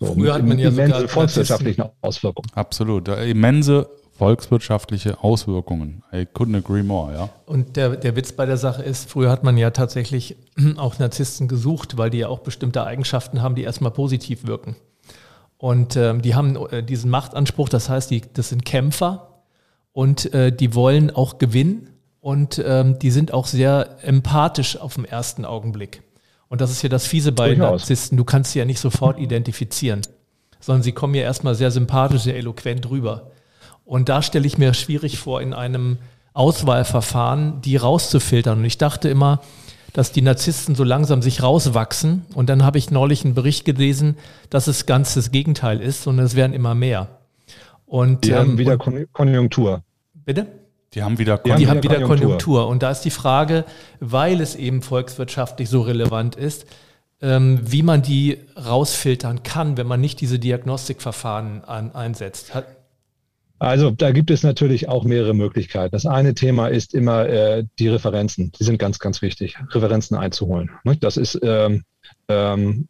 [0.00, 2.48] So, Früher hat man ja sogar volkswirtschaftlichen Auswirkungen.
[2.54, 6.02] Absolut, immense volkswirtschaftliche Auswirkungen.
[6.12, 7.28] I couldn't agree more, ja.
[7.46, 10.36] Und der, der Witz bei der Sache ist, früher hat man ja tatsächlich
[10.76, 14.76] auch Narzissten gesucht, weil die ja auch bestimmte Eigenschaften haben, die erstmal positiv wirken.
[15.58, 19.42] Und ähm, die haben äh, diesen Machtanspruch, das heißt, die, das sind Kämpfer
[19.92, 25.04] und äh, die wollen auch gewinnen und ähm, die sind auch sehr empathisch auf den
[25.04, 26.02] ersten Augenblick.
[26.48, 27.80] Und das ist ja das Fiese bei Durchaus.
[27.80, 28.16] Narzissten.
[28.16, 30.02] Du kannst sie ja nicht sofort identifizieren,
[30.60, 33.30] sondern sie kommen ja erstmal sehr sympathisch, sehr eloquent rüber.
[33.84, 35.98] Und da stelle ich mir schwierig vor, in einem
[36.32, 38.58] Auswahlverfahren die rauszufiltern.
[38.58, 39.40] Und ich dachte immer,
[39.92, 42.26] dass die Narzissten so langsam sich rauswachsen.
[42.34, 44.16] Und dann habe ich neulich einen Bericht gelesen,
[44.50, 47.08] dass es ganz das Gegenteil ist und es werden immer mehr.
[47.86, 49.82] Und, die ähm, haben wieder und, Konjunktur.
[50.12, 50.46] Bitte?
[50.94, 52.18] Die haben wieder, Kon die haben wieder Konjunktur.
[52.18, 52.68] Konjunktur.
[52.68, 53.64] Und da ist die Frage,
[54.00, 56.66] weil es eben volkswirtschaftlich so relevant ist,
[57.20, 62.54] ähm, wie man die rausfiltern kann, wenn man nicht diese Diagnostikverfahren an, einsetzt.
[62.54, 62.66] Hat,
[63.64, 65.92] also da gibt es natürlich auch mehrere Möglichkeiten.
[65.92, 68.52] Das eine Thema ist immer äh, die Referenzen.
[68.52, 70.70] Die sind ganz, ganz wichtig, Referenzen einzuholen.
[71.00, 71.84] Das ist ähm,
[72.28, 72.88] ähm,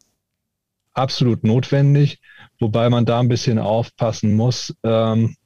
[0.92, 2.20] absolut notwendig,
[2.58, 5.36] wobei man da ein bisschen aufpassen muss, ähm,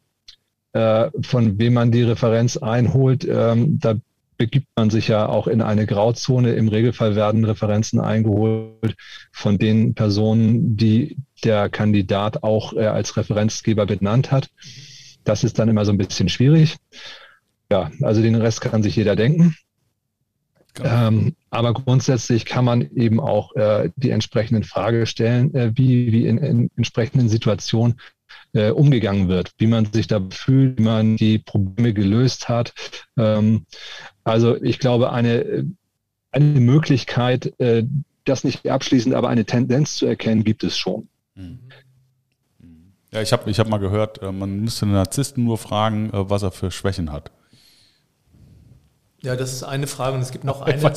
[0.72, 3.26] äh, von wem man die Referenz einholt.
[3.28, 3.96] Ähm, da
[4.36, 6.54] begibt man sich ja auch in eine Grauzone.
[6.54, 8.94] Im Regelfall werden Referenzen eingeholt
[9.32, 14.48] von den Personen, die der Kandidat auch äh, als Referenzgeber benannt hat.
[15.28, 16.76] Das ist dann immer so ein bisschen schwierig.
[17.70, 19.54] Ja, also den Rest kann sich jeder denken.
[20.82, 26.26] Ähm, aber grundsätzlich kann man eben auch äh, die entsprechenden Frage stellen, äh, wie, wie
[26.26, 28.00] in, in entsprechenden Situationen
[28.54, 32.72] äh, umgegangen wird, wie man sich da fühlt, wie man die Probleme gelöst hat.
[33.18, 33.66] Ähm,
[34.24, 35.66] also ich glaube, eine,
[36.30, 37.84] eine Möglichkeit, äh,
[38.24, 41.08] das nicht abschließend, aber eine Tendenz zu erkennen, gibt es schon.
[41.34, 41.58] Mhm.
[43.10, 46.28] Ja, ich habe ich hab mal gehört, äh, man müsste einen Narzissten nur fragen, äh,
[46.28, 47.30] was er für Schwächen hat.
[49.20, 50.92] Ja, das ist eine Frage und es gibt noch eine.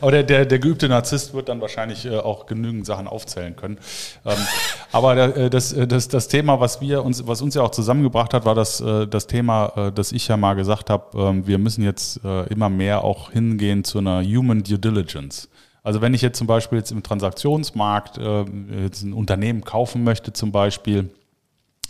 [0.00, 3.78] aber der, der, der geübte Narzisst wird dann wahrscheinlich äh, auch genügend Sachen aufzählen können.
[4.26, 4.36] Ähm,
[4.92, 8.54] aber das, das, das Thema, was wir uns, was uns ja auch zusammengebracht hat, war
[8.54, 8.78] das,
[9.10, 13.32] das Thema, dass ich ja mal gesagt habe, ähm, wir müssen jetzt immer mehr auch
[13.32, 15.48] hingehen zu einer Human Due Diligence.
[15.82, 18.18] Also wenn ich jetzt zum Beispiel jetzt im Transaktionsmarkt
[18.82, 21.10] jetzt ein Unternehmen kaufen möchte zum Beispiel,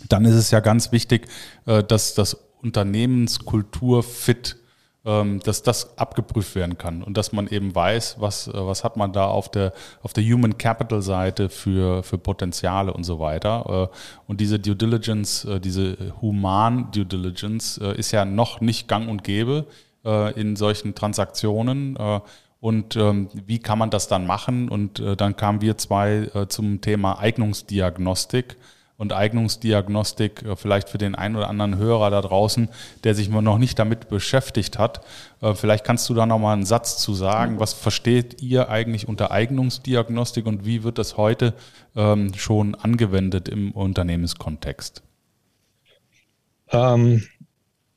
[0.09, 1.27] dann ist es ja ganz wichtig,
[1.65, 4.57] äh, dass das Unternehmenskultur fit,
[5.05, 8.97] ähm, dass das abgeprüft werden kann und dass man eben weiß, was, äh, was hat
[8.97, 13.91] man da auf der, auf der Human Capital Seite für, für Potenziale und so weiter.
[13.91, 19.23] Äh, und diese Due Diligence, diese Human Due Diligence ist ja noch nicht gang und
[19.23, 19.65] gäbe
[20.35, 21.97] in solchen Transaktionen.
[22.59, 24.69] Und ähm, wie kann man das dann machen?
[24.69, 28.55] Und dann kamen wir zwei zum Thema Eignungsdiagnostik
[28.97, 32.69] und Eignungsdiagnostik äh, vielleicht für den einen oder anderen Hörer da draußen,
[33.03, 35.01] der sich noch nicht damit beschäftigt hat.
[35.41, 37.59] Äh, vielleicht kannst du da nochmal einen Satz zu sagen.
[37.59, 41.53] Was versteht ihr eigentlich unter Eignungsdiagnostik und wie wird das heute
[41.95, 45.03] ähm, schon angewendet im Unternehmenskontext?
[46.71, 47.23] Ähm,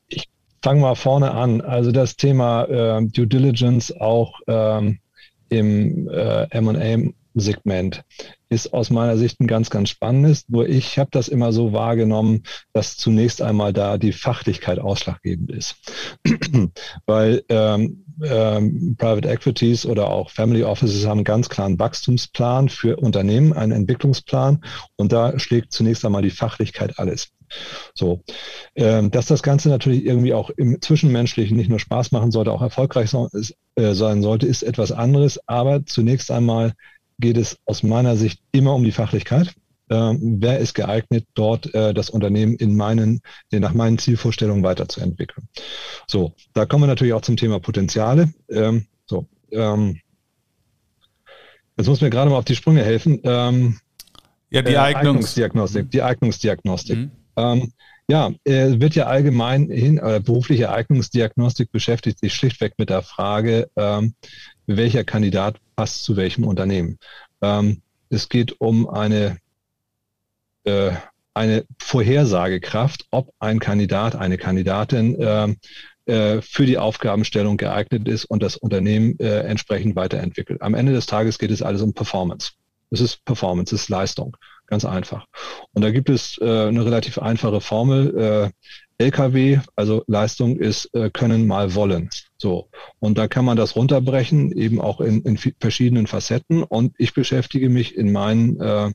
[0.08, 0.28] ich
[0.62, 1.60] fange mal vorne an.
[1.60, 4.98] Also das Thema äh, Due Diligence auch ähm,
[5.48, 8.02] im äh, MA Segment
[8.48, 10.48] ist aus meiner Sicht ein ganz, ganz spannendes.
[10.48, 15.76] Nur ich habe das immer so wahrgenommen, dass zunächst einmal da die Fachlichkeit ausschlaggebend ist.
[17.06, 22.96] Weil ähm, ähm, Private Equities oder auch Family Offices haben einen ganz klaren Wachstumsplan für
[22.96, 24.64] Unternehmen, einen Entwicklungsplan
[24.96, 27.28] und da schlägt zunächst einmal die Fachlichkeit alles.
[27.94, 28.22] So,
[28.74, 32.62] ähm, dass das Ganze natürlich irgendwie auch im Zwischenmenschlichen nicht nur Spaß machen sollte, auch
[32.62, 33.28] erfolgreich so,
[33.76, 35.40] äh, sein sollte, ist etwas anderes.
[35.46, 36.74] Aber zunächst einmal
[37.18, 39.54] geht es aus meiner Sicht immer um die Fachlichkeit.
[39.90, 45.48] Ähm, wer ist geeignet, dort äh, das Unternehmen in meinen, nach meinen Zielvorstellungen weiterzuentwickeln?
[46.06, 48.32] So, da kommen wir natürlich auch zum Thema Potenziale.
[48.50, 49.98] Ähm, so, ähm,
[51.78, 53.20] jetzt muss mir gerade mal auf die Sprünge helfen.
[53.24, 53.78] Ähm,
[54.50, 55.90] ja, die äh, Eignungsdiagnostik.
[55.90, 56.98] Die Eignungsdiagnostik.
[56.98, 57.10] Mhm.
[57.36, 57.72] Ähm,
[58.10, 63.70] ja, äh, wird ja allgemein hin, äh, berufliche Eignungsdiagnostik beschäftigt sich schlichtweg mit der Frage,
[63.76, 64.14] ähm,
[64.68, 66.98] welcher Kandidat passt zu welchem Unternehmen.
[67.42, 69.38] Ähm, es geht um eine,
[70.64, 70.92] äh,
[71.34, 75.54] eine Vorhersagekraft, ob ein Kandidat, eine Kandidatin äh,
[76.06, 80.62] äh, für die Aufgabenstellung geeignet ist und das Unternehmen äh, entsprechend weiterentwickelt.
[80.62, 82.52] Am Ende des Tages geht es alles um Performance.
[82.90, 84.36] Es ist Performance, es ist Leistung.
[84.68, 85.26] Ganz einfach.
[85.72, 88.16] Und da gibt es äh, eine relativ einfache Formel.
[88.16, 88.50] Äh,
[89.00, 92.10] LKW, also Leistung ist äh, können mal wollen.
[92.36, 92.68] So.
[92.98, 96.62] Und da kann man das runterbrechen, eben auch in, in verschiedenen Facetten.
[96.64, 98.90] Und ich beschäftige mich in meinen, äh,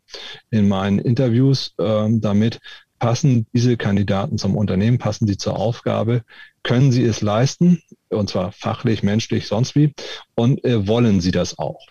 [0.52, 2.60] in meinen Interviews äh, damit,
[3.00, 6.24] passen diese Kandidaten zum Unternehmen, passen sie zur Aufgabe,
[6.64, 9.92] können sie es leisten, und zwar fachlich, menschlich, sonst wie,
[10.36, 11.86] und äh, wollen sie das auch.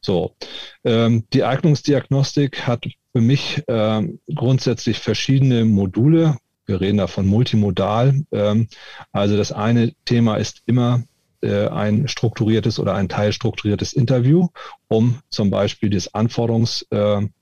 [0.00, 0.34] So,
[0.84, 6.36] ähm, die Eignungsdiagnostik hat für mich äh, grundsätzlich verschiedene Module.
[6.66, 8.22] Wir reden da von multimodal.
[8.32, 8.68] Ähm,
[9.12, 11.02] also das eine Thema ist immer
[11.42, 14.48] äh, ein strukturiertes oder ein teilstrukturiertes Interview,
[14.88, 17.32] um zum Beispiel das Anforderungsprofil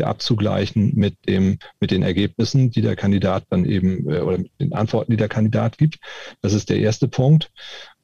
[0.00, 4.52] äh, abzugleichen mit dem mit den Ergebnissen, die der Kandidat dann eben äh, oder mit
[4.60, 5.98] den Antworten, die der Kandidat gibt.
[6.40, 7.50] Das ist der erste Punkt.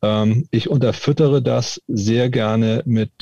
[0.02, 3.12] Ähm, ich unterfüttere das sehr gerne mit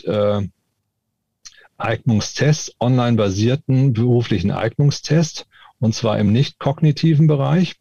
[1.78, 5.46] Eignungstests, online basierten beruflichen Eignungstests
[5.78, 7.74] und zwar im nicht kognitiven Bereich.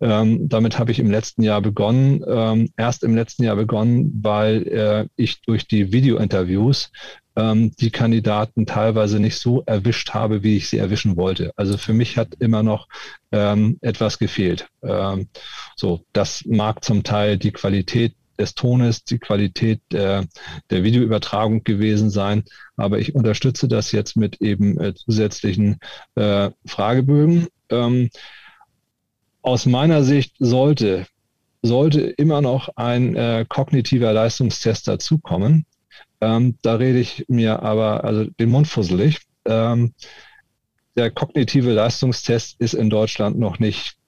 [0.00, 4.62] Ähm, damit habe ich im letzten Jahr begonnen, ähm, erst im letzten Jahr begonnen, weil
[4.68, 6.90] äh, ich durch die Videointerviews
[7.36, 11.52] ähm, die Kandidaten teilweise nicht so erwischt habe, wie ich sie erwischen wollte.
[11.56, 12.88] Also für mich hat immer noch
[13.32, 14.68] ähm, etwas gefehlt.
[14.82, 15.28] Ähm,
[15.76, 20.26] so, das mag zum Teil die Qualität des Tones, die Qualität der,
[20.70, 22.44] der Videoübertragung gewesen sein.
[22.76, 25.78] Aber ich unterstütze das jetzt mit eben äh, zusätzlichen
[26.14, 27.48] äh, Fragebögen.
[27.70, 28.10] Ähm,
[29.42, 31.06] aus meiner Sicht sollte,
[31.62, 35.66] sollte immer noch ein äh, kognitiver Leistungstest dazukommen.
[36.20, 39.20] Ähm, da rede ich mir aber also den Mund fusselig.
[39.44, 39.92] Ähm,
[40.96, 43.98] der kognitive Leistungstest ist in Deutschland noch nicht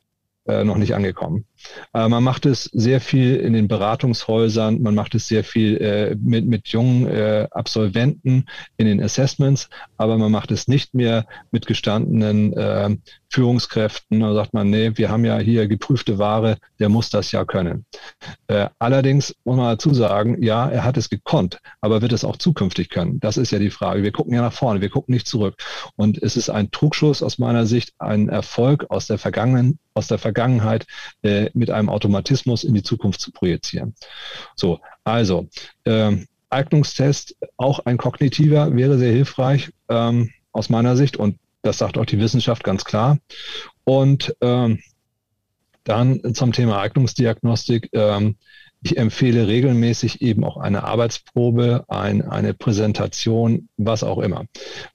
[0.46, 1.44] äh, noch nicht angekommen.
[1.94, 6.16] Äh, man macht es sehr viel in den Beratungshäusern, man macht es sehr viel äh,
[6.16, 8.46] mit, mit jungen äh, Absolventen
[8.76, 12.96] in den Assessments, aber man macht es nicht mehr mit gestandenen äh,
[13.30, 14.20] Führungskräften.
[14.20, 17.86] Da sagt man, nee, wir haben ja hier geprüfte Ware, der muss das ja können.
[18.48, 22.36] Äh, allerdings muss man dazu sagen, ja, er hat es gekonnt, aber wird es auch
[22.36, 23.20] zukünftig können?
[23.20, 24.02] Das ist ja die Frage.
[24.02, 25.54] Wir gucken ja nach vorne, wir gucken nicht zurück.
[25.96, 30.18] Und es ist ein Trugschluss aus meiner Sicht, ein Erfolg aus der Vergangenen, aus der
[30.18, 30.86] Vergangenheit
[31.22, 33.94] äh, mit einem Automatismus in die Zukunft zu projizieren.
[34.56, 35.48] So, also
[35.84, 41.98] ähm, Eignungstest, auch ein kognitiver, wäre sehr hilfreich ähm, aus meiner Sicht und das sagt
[41.98, 43.18] auch die Wissenschaft ganz klar.
[43.84, 44.80] Und ähm,
[45.84, 47.88] dann zum Thema Eignungsdiagnostik.
[47.92, 48.36] Ähm,
[48.82, 54.46] ich empfehle regelmäßig eben auch eine Arbeitsprobe, ein, eine Präsentation, was auch immer,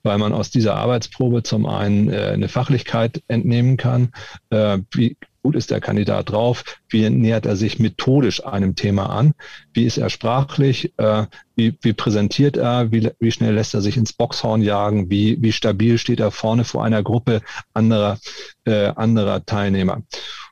[0.03, 4.11] weil man aus dieser Arbeitsprobe zum einen äh, eine Fachlichkeit entnehmen kann,
[4.49, 9.33] äh, wie gut ist der Kandidat drauf, wie nähert er sich methodisch einem Thema an,
[9.73, 13.97] wie ist er sprachlich, äh, wie, wie präsentiert er, wie, wie schnell lässt er sich
[13.97, 17.41] ins Boxhorn jagen, wie, wie stabil steht er vorne vor einer Gruppe
[17.75, 18.17] anderer,
[18.65, 20.01] äh, anderer Teilnehmer.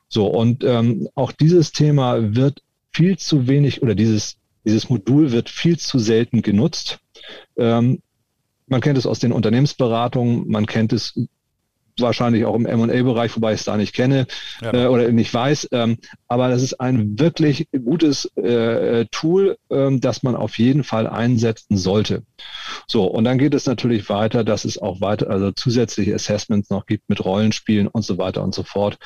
[0.08, 2.62] So, und ähm, auch dieses Thema wird
[2.94, 7.00] viel zu wenig oder dieses, dieses Modul wird viel zu selten genutzt.
[7.56, 8.00] Ähm,
[8.66, 11.14] man kennt es aus den Unternehmensberatungen, man kennt es
[11.98, 14.26] wahrscheinlich auch im M&A-Bereich, wobei ich es da nicht kenne
[14.60, 14.72] ja.
[14.72, 15.68] äh, oder nicht weiß.
[15.72, 21.06] Ähm, aber das ist ein wirklich gutes äh, Tool, ähm, das man auf jeden Fall
[21.06, 22.22] einsetzen sollte.
[22.88, 26.86] So, und dann geht es natürlich weiter, dass es auch weiter, also zusätzliche Assessments noch
[26.86, 28.98] gibt mit Rollenspielen und so weiter und so fort.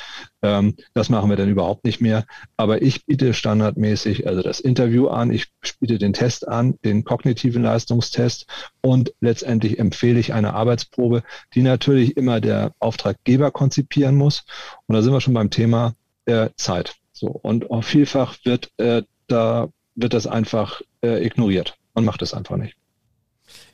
[0.42, 2.24] Ähm, das machen wir dann überhaupt nicht mehr.
[2.56, 5.48] Aber ich biete standardmäßig also das Interview an, ich
[5.80, 8.46] biete den Test an, den kognitiven Leistungstest
[8.80, 11.22] und letztendlich empfehle ich eine Arbeitsprobe,
[11.54, 14.44] die natürlich immer der Auftraggeber konzipieren muss.
[14.86, 15.94] Und da sind wir schon beim Thema
[16.26, 16.94] äh, Zeit.
[17.12, 21.76] So, und auch vielfach wird äh, da wird das einfach äh, ignoriert.
[21.94, 22.76] Man macht es einfach nicht.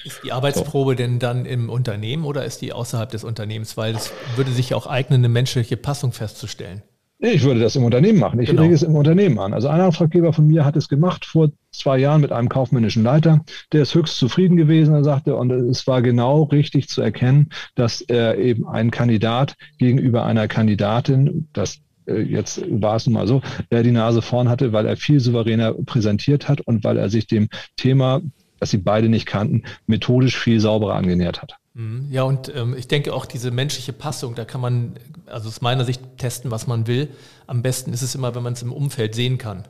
[0.05, 0.97] Ist die Arbeitsprobe so.
[0.97, 3.77] denn dann im Unternehmen oder ist die außerhalb des Unternehmens?
[3.77, 6.83] Weil es würde sich ja auch eignen, eine menschliche Passung festzustellen.
[7.21, 8.40] Ich würde das im Unternehmen machen.
[8.40, 8.62] Ich genau.
[8.62, 9.55] lege es im Unternehmen an.
[9.55, 13.45] Also ein Auftraggeber von mir hat es gemacht vor zwei Jahren mit einem kaufmännischen Leiter.
[13.73, 18.03] Der ist höchst zufrieden gewesen, er sagte, und es war genau richtig zu erkennen, dass
[18.03, 23.40] er eben ein Kandidat gegenüber einer Kandidatin, das äh, jetzt war es nun mal so,
[23.71, 27.27] der die Nase vorn hatte, weil er viel souveräner präsentiert hat und weil er sich
[27.27, 28.21] dem Thema
[28.61, 31.57] das sie beide nicht kannten, methodisch viel sauberer angenähert hat.
[31.75, 32.07] Mhm.
[32.11, 34.95] Ja, und ähm, ich denke auch diese menschliche Passung, da kann man,
[35.27, 37.09] also aus meiner Sicht, testen, was man will.
[37.47, 39.64] Am besten ist es immer, wenn man es im Umfeld sehen kann.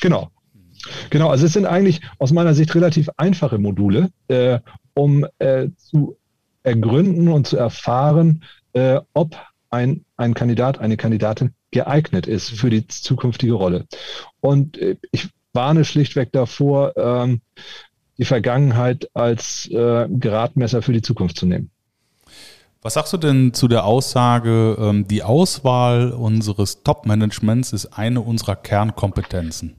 [0.00, 0.30] Genau.
[1.10, 4.60] Genau, also es sind eigentlich aus meiner Sicht relativ einfache Module, äh,
[4.94, 6.16] um äh, zu
[6.62, 9.36] ergründen und zu erfahren, äh, ob
[9.70, 13.86] ein, ein Kandidat, eine Kandidatin geeignet ist für die zukünftige Rolle.
[14.40, 17.40] Und äh, ich warne schlichtweg davor, ähm,
[18.20, 21.70] die Vergangenheit als äh, Gradmesser für die Zukunft zu nehmen.
[22.82, 28.56] Was sagst du denn zu der Aussage, ähm, die Auswahl unseres Top-Managements ist eine unserer
[28.56, 29.76] Kernkompetenzen?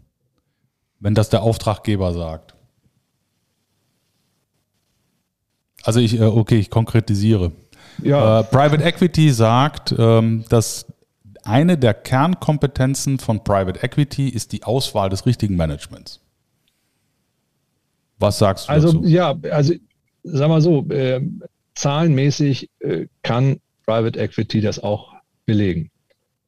[1.00, 2.56] Wenn das der Auftraggeber sagt.
[5.84, 7.52] Also ich, äh, okay, ich konkretisiere.
[8.02, 8.40] Ja.
[8.40, 10.88] Äh, Private Equity sagt, ähm, dass
[11.44, 16.21] eine der Kernkompetenzen von Private Equity ist die Auswahl des richtigen Managements.
[18.22, 19.08] Was sagst du also, dazu?
[19.08, 19.74] Ja, also
[20.24, 21.22] sag mal so, äh,
[21.76, 25.14] zahlenmäßig äh, kann Private Equity das auch
[25.46, 25.90] belegen.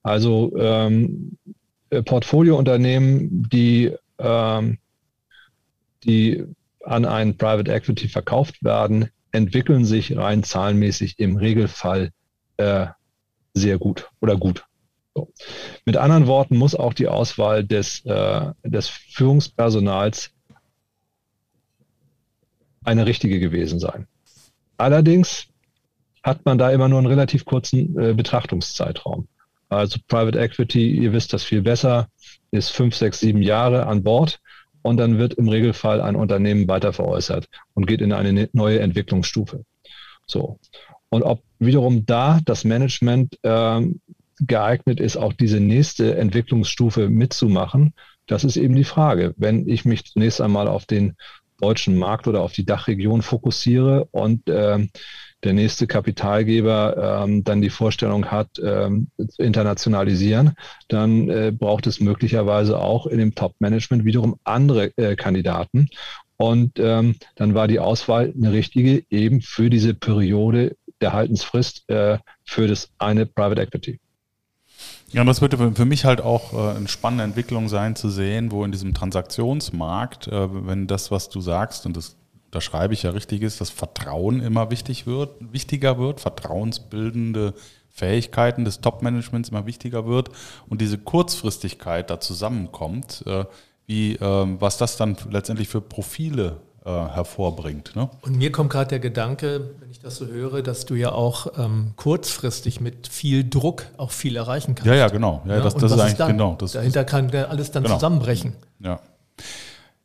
[0.03, 1.38] Also ähm,
[1.89, 4.78] äh, Portfoliounternehmen, die, ähm,
[6.03, 6.43] die
[6.84, 12.11] an einen Private Equity verkauft werden, entwickeln sich rein zahlenmäßig im Regelfall
[12.57, 12.88] äh,
[13.53, 14.65] sehr gut oder gut.
[15.15, 15.32] So.
[15.86, 20.32] Mit anderen Worten muss auch die Auswahl des, äh, des Führungspersonals
[22.84, 24.08] eine richtige gewesen sein.
[24.78, 25.48] Allerdings
[26.24, 29.28] hat man da immer nur einen relativ kurzen äh, Betrachtungszeitraum.
[29.70, 32.08] Also Private Equity, ihr wisst das viel besser,
[32.52, 34.40] ist fünf, sechs, sieben Jahre an Bord
[34.82, 38.80] und dann wird im Regelfall ein Unternehmen weiter veräußert und geht in eine ne-, neue
[38.80, 39.66] Entwicklungsstufe.
[40.28, 40.60] So.
[41.10, 44.00] Und ob wiederum da das Management ähm,
[44.40, 47.94] geeignet ist, auch diese nächste Entwicklungsstufe mitzumachen,
[48.28, 49.34] das ist eben die Frage.
[49.38, 51.16] Wenn ich mich zunächst einmal auf den
[51.64, 54.89] deutschen Markt oder auf die Dachregion fokussiere und ähm,
[55.43, 59.07] der nächste Kapitalgeber ähm, dann die Vorstellung hat, ähm,
[59.38, 60.53] internationalisieren,
[60.88, 65.89] dann äh, braucht es möglicherweise auch in dem Top-Management wiederum andere äh, Kandidaten.
[66.38, 72.18] Und ähm, dann war die Auswahl eine richtige eben für diese Periode der Haltensfrist äh,
[72.43, 73.99] für das eine Private Equity.
[75.14, 78.66] Ja, das würde für mich halt auch äh, eine spannende Entwicklung sein zu sehen, wo
[78.66, 82.18] in diesem Transaktionsmarkt, äh, wenn das, was du sagst, und das
[82.49, 87.55] da schreibe ich ja richtig ist, dass Vertrauen immer wichtig wird, wichtiger wird, vertrauensbildende
[87.89, 90.30] Fähigkeiten des Top-Managements immer wichtiger wird
[90.70, 93.45] und diese Kurzfristigkeit da zusammenkommt, äh,
[93.86, 97.96] wie, was das dann letztendlich für Profile äh, hervorbringt.
[97.96, 98.10] Ne?
[98.22, 101.48] Und mir kommt gerade der Gedanke, wenn ich das so höre, dass du ja auch
[101.58, 104.88] ähm, kurzfristig mit viel Druck auch viel erreichen kannst.
[104.88, 105.42] Ja, ja, genau.
[105.48, 106.32] Ja, das, das ist eigentlich dann?
[106.32, 106.56] genau.
[106.56, 107.96] Das Dahinter kann alles dann genau.
[107.96, 108.54] zusammenbrechen.
[108.80, 109.00] Ja.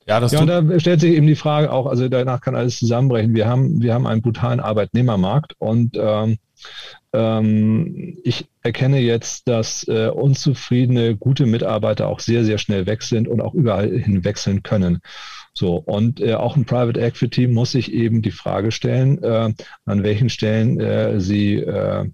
[0.07, 2.79] Ja, das ja, und da stellt sich eben die Frage auch, also danach kann alles
[2.79, 3.35] zusammenbrechen.
[3.35, 6.39] Wir haben, wir haben einen brutalen Arbeitnehmermarkt und ähm,
[7.13, 13.29] ähm, ich erkenne jetzt, dass äh, unzufriedene, gute Mitarbeiter auch sehr, sehr schnell weg sind
[13.29, 15.01] und auch überall hin wechseln können.
[15.59, 19.53] So, und äh, auch ein Private Equity muss sich eben die Frage stellen, äh,
[19.87, 22.09] an welchen Stellen äh, sie äh,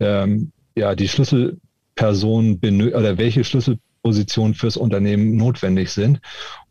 [0.00, 2.58] ähm, ja, die Schlüsselpersonen
[2.92, 6.18] oder welche Schlüsselpositionen fürs Unternehmen notwendig sind.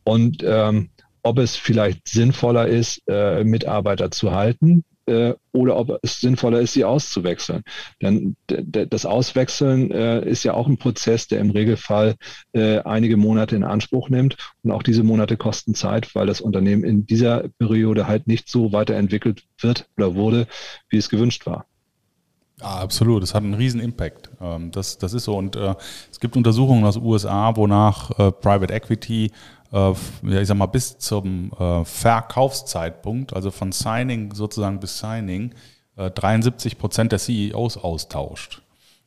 [0.04, 0.90] Und ähm,
[1.24, 6.74] ob es vielleicht sinnvoller ist, äh, Mitarbeiter zu halten, äh, oder ob es sinnvoller ist,
[6.74, 7.64] sie auszuwechseln.
[8.02, 12.16] Denn das Auswechseln äh, ist ja auch ein Prozess, der im Regelfall
[12.54, 14.38] äh, einige Monate in Anspruch nimmt.
[14.64, 18.72] Und auch diese Monate kosten Zeit, weil das Unternehmen in dieser Periode halt nicht so
[18.72, 20.48] weiterentwickelt wird oder wurde,
[20.90, 21.66] wie es gewünscht war.
[22.62, 23.24] Ja, absolut.
[23.24, 24.30] Das hat einen riesen Impact.
[24.40, 25.36] Ähm, das, das ist so.
[25.36, 25.76] Und äh,
[26.12, 29.32] es gibt Untersuchungen aus den USA, wonach äh, Private Equity
[29.72, 35.54] ich sag mal, bis zum äh, Verkaufszeitpunkt, also von Signing sozusagen bis Signing,
[35.96, 38.62] 73 äh, Prozent der CEOs austauscht.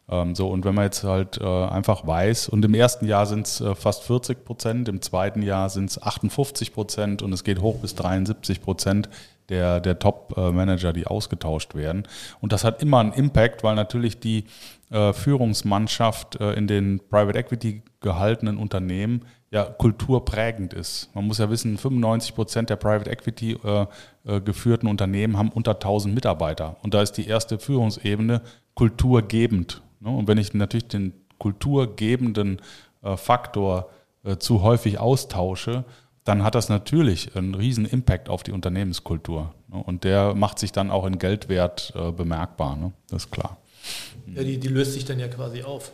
[0.08, 3.62] Ähm, so, und wenn man jetzt halt einfach weiß, und im ersten Jahr sind es
[3.78, 7.94] fast 40 Prozent, im zweiten Jahr sind es 58 Prozent und es geht hoch bis
[7.94, 9.08] 73 Prozent
[9.48, 12.04] der, der Top-Manager, die ausgetauscht werden.
[12.40, 14.44] Und das hat immer einen Impact, weil natürlich die
[14.90, 19.22] Führungsmannschaft in den Private Equity gehaltenen Unternehmen
[19.54, 21.14] ja kulturprägend ist.
[21.14, 23.86] Man muss ja wissen, 95 Prozent der Private Equity äh,
[24.24, 26.76] äh, geführten Unternehmen haben unter 1000 Mitarbeiter.
[26.82, 28.42] Und da ist die erste Führungsebene
[28.74, 29.80] kulturgebend.
[30.00, 30.10] Ne?
[30.10, 32.60] Und wenn ich natürlich den kulturgebenden
[33.02, 33.90] äh, Faktor
[34.24, 35.84] äh, zu häufig austausche,
[36.24, 39.54] dann hat das natürlich einen riesen Impact auf die Unternehmenskultur.
[39.68, 39.80] Ne?
[39.84, 42.74] Und der macht sich dann auch in Geldwert äh, bemerkbar.
[42.74, 42.92] Ne?
[43.08, 43.56] Das ist klar.
[44.34, 45.92] Ja, die, die löst sich dann ja quasi auf,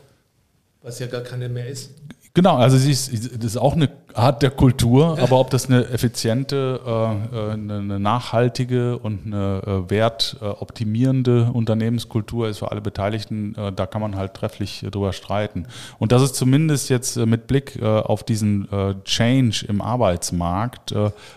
[0.83, 1.91] was ja gar keine mehr ist.
[2.33, 5.89] Genau, also sie ist, das ist auch eine Art der Kultur, aber ob das eine
[5.89, 13.87] effiziente, äh, äh, eine nachhaltige und eine äh, wertoptimierende Unternehmenskultur ist für alle Beteiligten, da
[13.87, 15.67] kann man halt trefflich drüber streiten.
[15.99, 18.69] Und das ist zumindest jetzt mit Blick auf diesen
[19.05, 20.95] Change im Arbeitsmarkt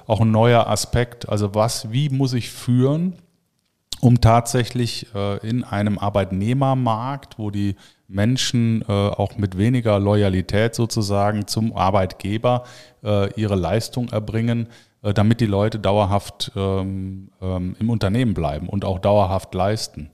[0.07, 1.27] auch ein neuer Aspekt.
[1.27, 3.13] Also was, wie muss ich führen,
[4.03, 5.07] um tatsächlich
[5.43, 7.75] in einem Arbeitnehmermarkt, wo die
[8.13, 12.63] Menschen äh, auch mit weniger Loyalität sozusagen zum Arbeitgeber
[13.03, 14.67] äh, ihre Leistung erbringen,
[15.01, 20.11] äh, damit die Leute dauerhaft ähm, ähm, im Unternehmen bleiben und auch dauerhaft leisten.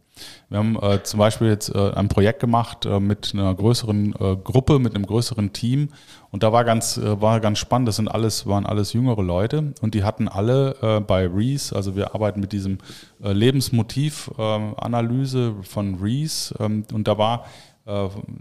[0.49, 4.35] Wir haben äh, zum Beispiel jetzt äh, ein Projekt gemacht äh, mit einer größeren äh,
[4.37, 5.89] Gruppe, mit einem größeren Team.
[6.31, 7.87] Und da war ganz, äh, war ganz spannend.
[7.87, 11.95] Das sind alles, waren alles jüngere Leute und die hatten alle äh, bei Reese, also
[11.95, 12.79] wir arbeiten mit diesem
[13.19, 16.55] Lebensmotiv-Analyse von Reese.
[16.59, 17.45] Ähm, und da war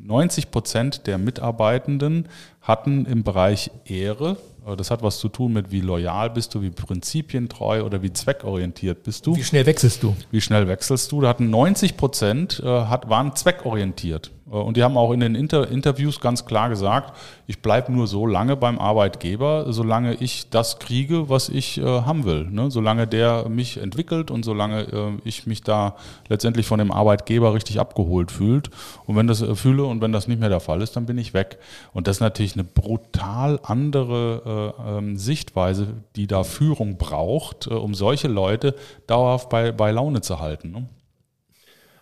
[0.05, 2.29] 90 Prozent der Mitarbeitenden
[2.61, 4.37] hatten im Bereich Ehre,
[4.77, 9.03] das hat was zu tun mit, wie loyal bist du, wie prinzipientreu oder wie zweckorientiert
[9.03, 9.37] bist du.
[9.37, 10.17] Wie schnell wechselst du?
[10.31, 11.21] Wie schnell wechselst du?
[11.21, 14.31] Da hatten 90 Prozent, äh, hat, waren zweckorientiert.
[14.51, 18.07] Äh, und die haben auch in den Inter Interviews ganz klar gesagt, ich bleibe nur
[18.07, 22.45] so lange beim Arbeitgeber, solange ich das kriege, was ich äh, haben will.
[22.45, 22.71] Ne?
[22.71, 25.97] Solange der mich entwickelt und solange äh, ich mich da
[26.29, 28.71] letztendlich von dem Arbeitgeber richtig abgeholt fühlt.
[29.07, 31.19] Und wenn das äh, fühle und wenn das nicht mehr der Fall ist, dann bin
[31.19, 31.59] ich weg.
[31.93, 37.75] Und das ist natürlich eine brutal andere äh, ähm, Sichtweise, die da Führung braucht, äh,
[37.75, 38.75] um solche Leute
[39.07, 40.71] dauerhaft bei, bei Laune zu halten.
[40.71, 40.87] Ne?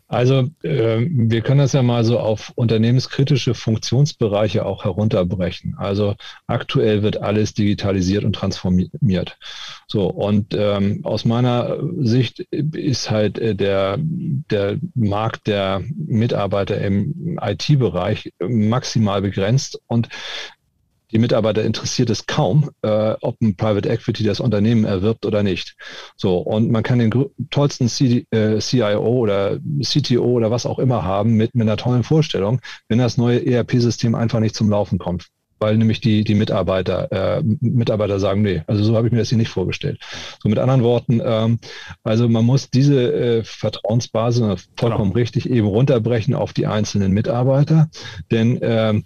[0.09, 5.75] Also äh, wir können das ja mal so auf unternehmenskritische Funktionsbereiche auch herunterbrechen.
[5.79, 6.15] Also
[6.47, 9.37] aktuell wird alles digitalisiert und transformiert.
[9.89, 17.39] So und ähm, aus meiner Sicht ist halt äh, der der Markt der Mitarbeiter im
[17.43, 20.09] IT-Bereich maximal begrenzt und
[21.13, 25.77] die Mitarbeiter interessiert es kaum, äh, ob ein Private Equity das Unternehmen erwirbt oder nicht.
[26.17, 27.13] So, und man kann den
[27.51, 32.03] tollsten CD, äh, CIO oder CTO oder was auch immer haben mit, mit einer tollen
[32.03, 35.27] Vorstellung, wenn das neue ERP-System einfach nicht zum Laufen kommt.
[35.59, 39.31] Weil nämlich die, die Mitarbeiter, äh, Mitarbeiter sagen, nee, also so habe ich mir das
[39.31, 39.99] hier nicht vorgestellt.
[40.43, 41.61] So mit anderen Worten, ähm,
[42.05, 45.19] also man muss diese äh, Vertrauensbasis vollkommen genau.
[45.19, 47.89] richtig eben runterbrechen auf die einzelnen Mitarbeiter.
[48.31, 49.05] Denn ähm,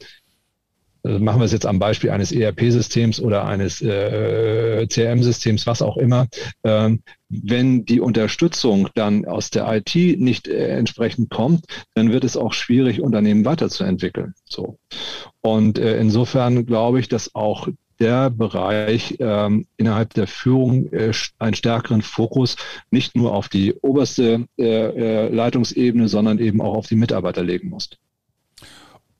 [1.02, 5.96] also machen wir es jetzt am Beispiel eines ERP-Systems oder eines äh, CRM-Systems, was auch
[5.96, 6.26] immer,
[6.64, 12.36] ähm, wenn die Unterstützung dann aus der IT nicht äh, entsprechend kommt, dann wird es
[12.36, 14.34] auch schwierig, Unternehmen weiterzuentwickeln.
[14.44, 14.78] So.
[15.40, 17.68] Und äh, insofern glaube ich, dass auch
[18.00, 22.56] der Bereich ähm, innerhalb der Führung äh, einen stärkeren Fokus
[22.90, 27.68] nicht nur auf die oberste äh, äh, Leitungsebene, sondern eben auch auf die Mitarbeiter legen
[27.68, 27.90] muss.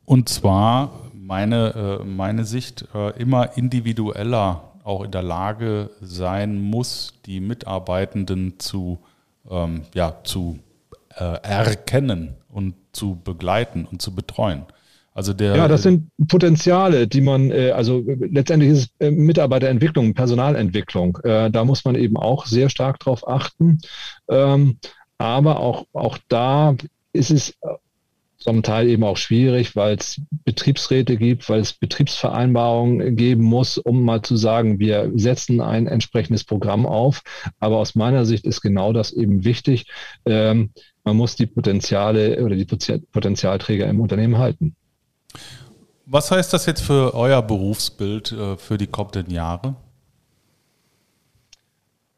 [0.07, 7.15] Und zwar meine, äh, meine Sicht äh, immer individueller auch in der Lage sein muss,
[7.25, 8.99] die Mitarbeitenden zu,
[9.49, 10.59] ähm, ja, zu
[11.15, 14.65] äh, erkennen und zu begleiten und zu betreuen.
[15.15, 21.19] Also der, ja, das sind Potenziale, die man, also letztendlich ist es Mitarbeiterentwicklung, Personalentwicklung.
[21.25, 23.81] Da muss man eben auch sehr stark drauf achten.
[24.29, 24.79] Ähm,
[25.19, 26.77] aber auch, auch da
[27.13, 27.55] ist es
[28.41, 34.03] zum Teil eben auch schwierig, weil es Betriebsräte gibt, weil es Betriebsvereinbarungen geben muss, um
[34.03, 37.23] mal zu sagen, wir setzen ein entsprechendes Programm auf.
[37.59, 39.87] Aber aus meiner Sicht ist genau das eben wichtig.
[40.25, 40.71] Ähm,
[41.05, 44.75] man muss die Potenziale oder die Potenzialträger im Unternehmen halten.
[46.07, 49.77] Was heißt das jetzt für euer Berufsbild äh, für die kommenden Jahre?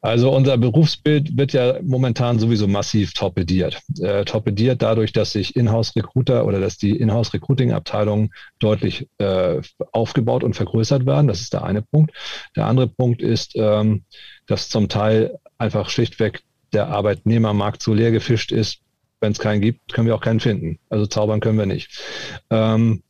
[0.02, 3.80] Also unser Berufsbild wird ja momentan sowieso massiv torpediert.
[4.00, 9.60] Äh, torpediert dadurch, dass sich Inhouse-Recruiter oder dass die Inhouse-Recruiting-Abteilungen deutlich äh,
[9.92, 11.28] aufgebaut und vergrößert werden.
[11.28, 12.12] Das ist der eine Punkt.
[12.56, 14.02] Der andere Punkt ist, ähm,
[14.46, 16.42] dass zum Teil einfach schlichtweg
[16.72, 18.80] der Arbeitnehmermarkt so leer gefischt ist.
[19.20, 20.80] Wenn es keinen gibt, können wir auch keinen finden.
[20.90, 22.02] Also zaubern können wir nicht.
[22.50, 23.04] Ähm,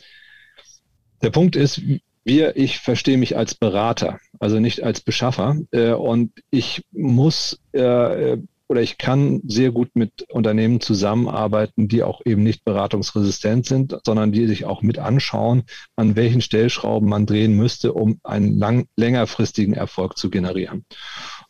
[1.23, 1.81] der Punkt ist,
[2.25, 5.57] wir, ich verstehe mich als Berater, also nicht als Beschaffer.
[5.73, 8.39] Äh, und ich muss äh,
[8.73, 14.33] oder ich kann sehr gut mit Unternehmen zusammenarbeiten, die auch eben nicht beratungsresistent sind, sondern
[14.33, 15.65] die sich auch mit anschauen,
[15.95, 20.87] an welchen Stellschrauben man drehen müsste, um einen lang, längerfristigen Erfolg zu generieren.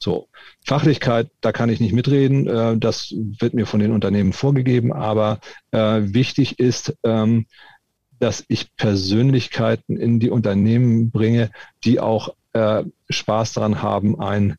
[0.01, 0.31] So,
[0.67, 2.49] Fachlichkeit, da kann ich nicht mitreden.
[2.49, 5.39] Äh, das wird mir von den Unternehmen vorgegeben, aber
[5.75, 7.47] wichtig ist, ähm,
[8.23, 11.51] dass ich Persönlichkeiten in die Unternehmen bringe,
[11.83, 14.57] die auch äh, Spaß daran haben, ein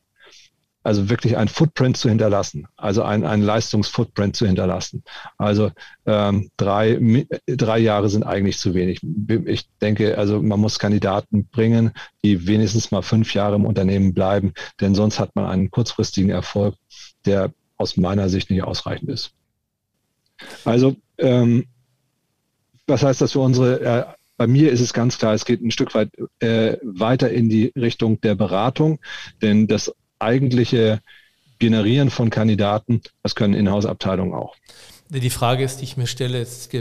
[0.85, 5.03] also wirklich ein Footprint zu hinterlassen, also ein, ein Leistungsfootprint zu hinterlassen.
[5.37, 5.71] Also
[6.05, 8.99] ähm, drei, drei Jahre sind eigentlich zu wenig.
[9.45, 14.51] Ich denke, also man muss Kandidaten bringen, die wenigstens mal fünf Jahre im Unternehmen bleiben,
[14.81, 16.75] denn sonst hat man einen kurzfristigen Erfolg,
[17.25, 19.31] der aus meiner Sicht nicht ausreichend ist.
[20.65, 21.65] Also ähm,
[22.87, 24.05] was heißt das für unsere, äh,
[24.37, 26.09] bei mir ist es ganz klar, es geht ein Stück weit
[26.39, 28.99] äh, weiter in die Richtung der Beratung,
[29.41, 31.01] denn das eigentliche
[31.59, 34.55] Generieren von Kandidaten, das können Inhouse-Abteilungen auch.
[35.09, 36.71] Die Frage ist, die ich mir stelle, ist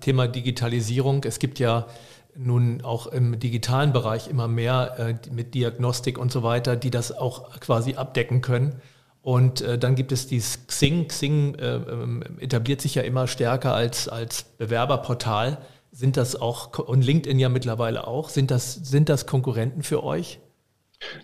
[0.00, 1.22] Thema Digitalisierung.
[1.24, 1.86] Es gibt ja
[2.36, 7.12] nun auch im digitalen Bereich immer mehr äh, mit Diagnostik und so weiter, die das
[7.12, 8.80] auch quasi abdecken können.
[9.24, 11.08] Und äh, dann gibt es dieses Xing.
[11.08, 15.56] Xing äh, ähm, etabliert sich ja immer stärker als, als Bewerberportal.
[15.90, 20.40] Sind das auch, und LinkedIn ja mittlerweile auch, sind das, sind das Konkurrenten für euch?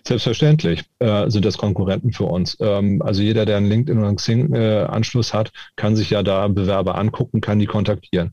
[0.03, 2.57] Selbstverständlich äh, sind das Konkurrenten für uns.
[2.59, 6.47] Ähm, also jeder, der einen LinkedIn oder einen Xing-Anschluss äh, hat, kann sich ja da
[6.47, 8.31] Bewerber angucken, kann die kontaktieren.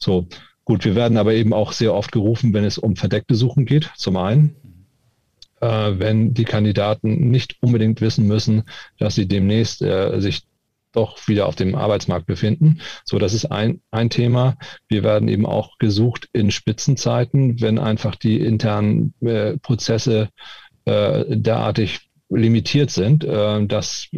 [0.00, 0.26] So,
[0.64, 3.92] gut, wir werden aber eben auch sehr oft gerufen, wenn es um verdeckte Suchen geht,
[3.96, 4.56] zum einen
[5.60, 8.64] wenn die Kandidaten nicht unbedingt wissen müssen,
[8.98, 10.42] dass sie demnächst äh, sich
[10.92, 12.80] doch wieder auf dem Arbeitsmarkt befinden.
[13.04, 14.56] So, das ist ein, ein Thema.
[14.88, 20.30] Wir werden eben auch gesucht in Spitzenzeiten, wenn einfach die internen äh, Prozesse
[20.86, 24.08] äh, derartig limitiert sind, äh, dass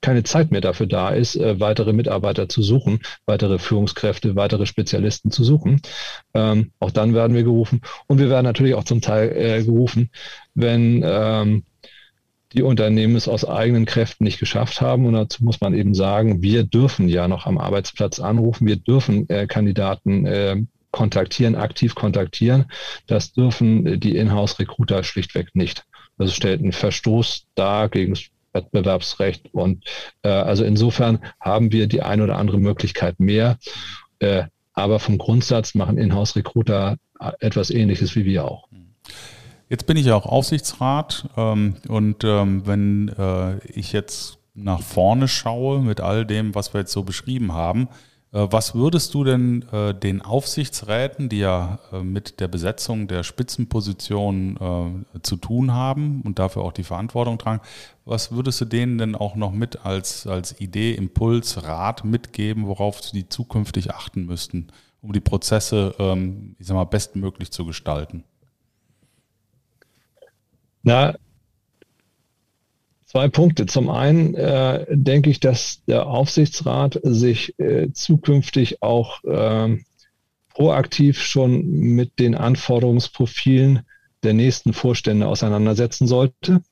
[0.00, 5.30] keine Zeit mehr dafür da ist, äh, weitere Mitarbeiter zu suchen, weitere Führungskräfte, weitere Spezialisten
[5.30, 5.80] zu suchen.
[6.34, 7.80] Ähm, auch dann werden wir gerufen.
[8.06, 10.10] Und wir werden natürlich auch zum Teil äh, gerufen,
[10.54, 11.64] wenn ähm,
[12.52, 15.06] die Unternehmen es aus eigenen Kräften nicht geschafft haben.
[15.06, 19.28] Und dazu muss man eben sagen, wir dürfen ja noch am Arbeitsplatz anrufen, wir dürfen
[19.28, 22.64] Kandidaten kontaktieren, aktiv kontaktieren.
[23.06, 25.84] Das dürfen die Inhouse-Recruiter schlichtweg nicht.
[26.20, 29.54] Das stellt einen Verstoß dar gegen das Wettbewerbsrecht.
[29.54, 29.84] Und
[30.22, 33.58] äh, also insofern haben wir die eine oder andere Möglichkeit mehr.
[34.18, 34.44] Äh,
[34.74, 36.96] aber vom Grundsatz machen Inhouse-Recruiter
[37.40, 38.68] etwas Ähnliches wie wir auch.
[39.68, 45.28] Jetzt bin ich ja auch Aufsichtsrat ähm, und ähm, wenn äh, ich jetzt nach vorne
[45.28, 49.64] schaue mit all dem, was wir jetzt so beschrieben haben, äh, was würdest du denn
[49.72, 56.38] äh, den Aufsichtsräten, die ja äh, mit der Besetzung der Spitzenposition zu tun haben und
[56.38, 57.60] dafür auch die Verantwortung tragen,
[58.04, 63.02] was würdest du denen denn auch noch mit als, als Idee, Impuls, Rat mitgeben, worauf
[63.02, 64.68] sie zukünftig achten müssten,
[65.02, 68.24] um die Prozesse, ähm, ich sag mal, bestmöglich zu gestalten?
[70.82, 71.14] Na,
[73.10, 73.66] Zwei Punkte.
[73.66, 79.78] Zum einen äh, denke ich, dass der Aufsichtsrat sich äh, zukünftig auch äh,
[80.50, 83.80] proaktiv schon mit den Anforderungsprofilen
[84.22, 86.62] der nächsten Vorstände auseinandersetzen sollte.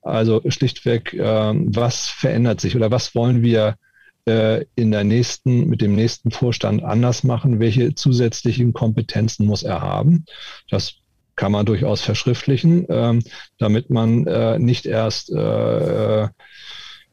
[0.00, 3.76] Also schlichtweg, äh, was verändert sich oder was wollen wir
[4.24, 7.60] äh, in der nächsten, mit dem nächsten Vorstand anders machen?
[7.60, 10.24] Welche zusätzlichen Kompetenzen muss er haben?
[10.70, 10.94] Das
[11.36, 13.22] kann man durchaus verschriftlichen, ähm,
[13.58, 16.24] damit man äh, nicht erst, äh,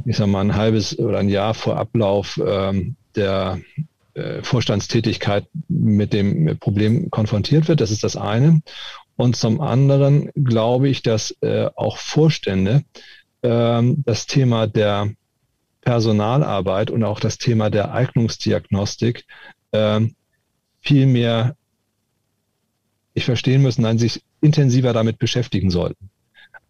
[0.05, 3.59] ich sag mal, ein halbes oder ein Jahr vor Ablauf ähm, der
[4.13, 7.81] äh, Vorstandstätigkeit mit dem Problem konfrontiert wird.
[7.81, 8.61] Das ist das eine.
[9.15, 12.83] Und zum anderen glaube ich, dass äh, auch Vorstände
[13.43, 15.11] ähm, das Thema der
[15.81, 19.25] Personalarbeit und auch das Thema der Eignungsdiagnostik
[19.73, 20.15] ähm,
[20.81, 21.55] viel mehr
[23.15, 26.09] nicht verstehen müssen, nein, sich intensiver damit beschäftigen sollten.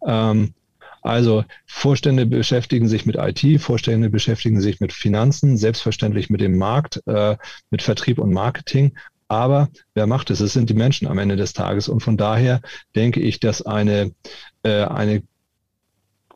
[0.06, 0.54] Ähm,
[1.02, 7.02] also Vorstände beschäftigen sich mit IT, Vorstände beschäftigen sich mit Finanzen, selbstverständlich mit dem Markt,
[7.08, 7.38] äh,
[7.72, 8.94] mit Vertrieb und Marketing.
[9.28, 10.42] Aber wer macht es?
[10.42, 11.88] Es sind die Menschen am Ende des Tages.
[11.88, 12.62] Und von daher
[12.96, 14.12] denke ich, dass eine,
[14.64, 15.24] äh, eine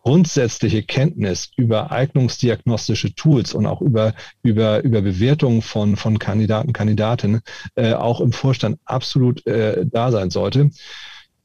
[0.05, 7.41] grundsätzliche Kenntnis über eignungsdiagnostische Tools und auch über, über, über Bewertungen von, von Kandidaten, Kandidatinnen
[7.73, 10.69] äh, auch im Vorstand absolut äh, da sein sollte.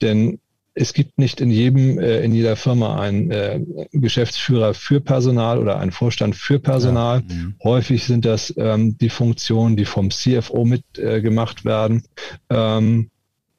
[0.02, 0.40] Denn
[0.74, 3.60] es gibt nicht in jedem, äh, in jeder Firma einen äh,
[3.92, 7.22] Geschäftsführer für Personal oder einen Vorstand für Personal.
[7.26, 7.54] Ja, mhm.
[7.64, 12.02] Häufig sind das ähm, die Funktionen, die vom CFO mitgemacht äh, werden.
[12.50, 13.10] Ähm,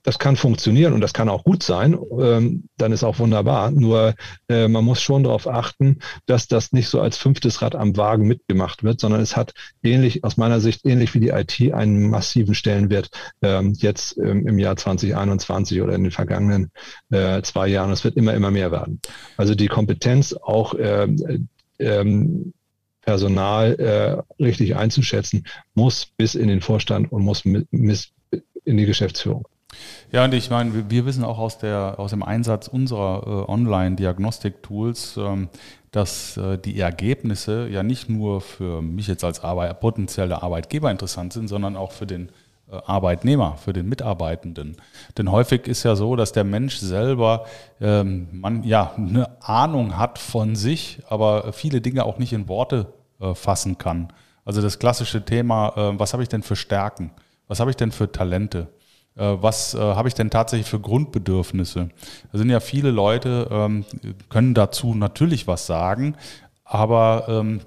[0.03, 3.71] das kann funktionieren und das kann auch gut sein, ähm, dann ist auch wunderbar.
[3.71, 4.15] Nur
[4.49, 8.27] äh, man muss schon darauf achten, dass das nicht so als fünftes Rad am Wagen
[8.27, 12.55] mitgemacht wird, sondern es hat ähnlich, aus meiner Sicht, ähnlich wie die IT, einen massiven
[12.55, 13.09] Stellenwert
[13.41, 16.71] ähm, jetzt ähm, im Jahr 2021 oder in den vergangenen
[17.11, 17.91] äh, zwei Jahren.
[17.91, 19.01] Es wird immer, immer mehr werden.
[19.37, 21.07] Also die Kompetenz auch äh,
[21.79, 22.53] ähm,
[23.01, 28.11] Personal äh, richtig einzuschätzen, muss bis in den Vorstand und muss mit, bis
[28.63, 29.47] in die Geschäftsführung.
[30.11, 35.17] Ja, und ich meine, wir wissen auch aus, der, aus dem Einsatz unserer äh, Online-Diagnostik-Tools,
[35.17, 35.49] ähm,
[35.91, 41.33] dass äh, die Ergebnisse ja nicht nur für mich jetzt als Arbeit, potenzielle Arbeitgeber interessant
[41.33, 42.29] sind, sondern auch für den
[42.71, 44.77] äh, Arbeitnehmer, für den Mitarbeitenden.
[45.17, 47.45] Denn häufig ist ja so, dass der Mensch selber
[47.79, 52.93] ähm, man, ja, eine Ahnung hat von sich, aber viele Dinge auch nicht in Worte
[53.19, 54.13] äh, fassen kann.
[54.45, 57.11] Also das klassische Thema, äh, was habe ich denn für Stärken?
[57.47, 58.67] Was habe ich denn für Talente?
[59.15, 61.89] Äh, was äh, habe ich denn tatsächlich für Grundbedürfnisse?
[62.31, 63.85] Da sind ja viele Leute, ähm,
[64.29, 66.15] können dazu natürlich was sagen,
[66.63, 67.61] aber ähm,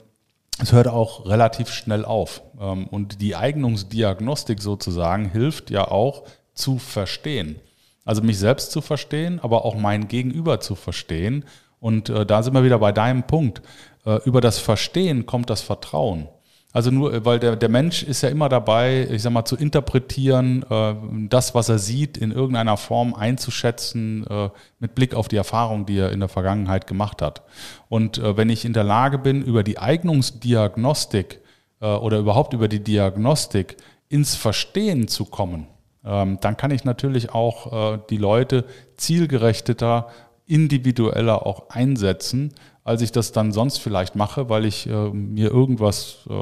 [0.60, 2.42] es hört auch relativ schnell auf.
[2.60, 6.24] Ähm, und die Eignungsdiagnostik sozusagen hilft ja auch
[6.54, 7.56] zu verstehen.
[8.04, 11.44] Also mich selbst zu verstehen, aber auch mein Gegenüber zu verstehen.
[11.80, 13.62] Und äh, da sind wir wieder bei deinem Punkt.
[14.06, 16.28] äh, über das Verstehen kommt das Vertrauen.
[16.74, 19.56] Also nur, äh, weil der, der Mensch ist ja immer dabei, ich sag mal, zu
[19.56, 20.94] interpretieren, äh,
[21.28, 24.50] das, was er sieht, in irgendeiner Form einzuschätzen, äh,
[24.80, 27.42] mit Blick auf die Erfahrung, die er in der Vergangenheit gemacht hat.
[27.88, 31.40] Und äh, wenn ich in der Lage bin, über die Eignungsdiagnostik
[31.80, 33.76] äh, oder überhaupt über die Diagnostik
[34.08, 35.68] ins Verstehen zu kommen,
[36.04, 38.64] ähm, dann kann ich natürlich auch äh, die Leute
[38.96, 40.08] zielgerichteter,
[40.46, 42.52] individueller auch einsetzen,
[42.84, 46.32] als ich das dann sonst vielleicht mache, weil ich äh, mir irgendwas äh,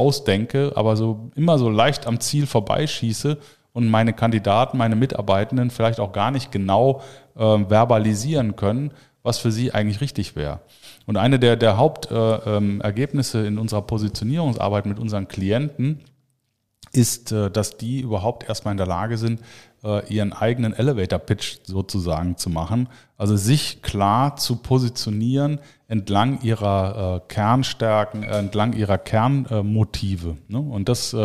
[0.00, 3.36] ausdenke, aber so immer so leicht am Ziel vorbeischieße
[3.72, 7.02] und meine Kandidaten, meine Mitarbeitenden vielleicht auch gar nicht genau
[7.34, 8.92] äh, verbalisieren können,
[9.24, 10.60] was für sie eigentlich richtig wäre.
[11.06, 16.00] Und eine der, der Hauptergebnisse äh, ähm, in unserer Positionierungsarbeit mit unseren Klienten
[16.92, 19.40] ist, äh, dass die überhaupt erstmal in der Lage sind,
[20.08, 22.88] ihren eigenen Elevator-Pitch sozusagen zu machen.
[23.16, 30.36] Also sich klar zu positionieren entlang ihrer äh, Kernstärken, entlang ihrer Kernmotive.
[30.48, 30.58] Ne?
[30.58, 31.16] Und das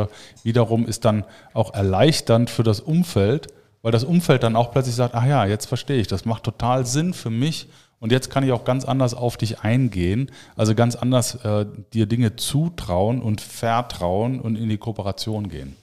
[0.44, 3.48] wiederum ist dann auch erleichternd für das Umfeld,
[3.82, 6.86] weil das Umfeld dann auch plötzlich sagt, ach ja, jetzt verstehe ich, das macht total
[6.86, 7.68] Sinn für mich
[8.04, 12.06] und jetzt kann ich auch ganz anders auf dich eingehen, also ganz anders äh, dir
[12.06, 15.78] Dinge zutrauen und vertrauen und in die Kooperation gehen.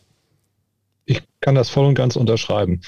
[1.10, 2.82] Ich kann das voll und ganz unterschreiben.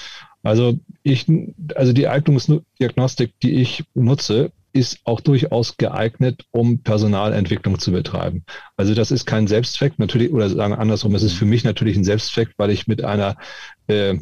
[0.45, 1.27] Also ich,
[1.75, 8.45] also die Eignungsdiagnostik, die ich nutze, ist auch durchaus geeignet, um Personalentwicklung zu betreiben.
[8.77, 12.05] Also das ist kein Selbstzweck, natürlich, oder sagen andersrum, es ist für mich natürlich ein
[12.05, 13.37] Selbstzweck, weil ich mit einer
[13.89, 14.19] äh,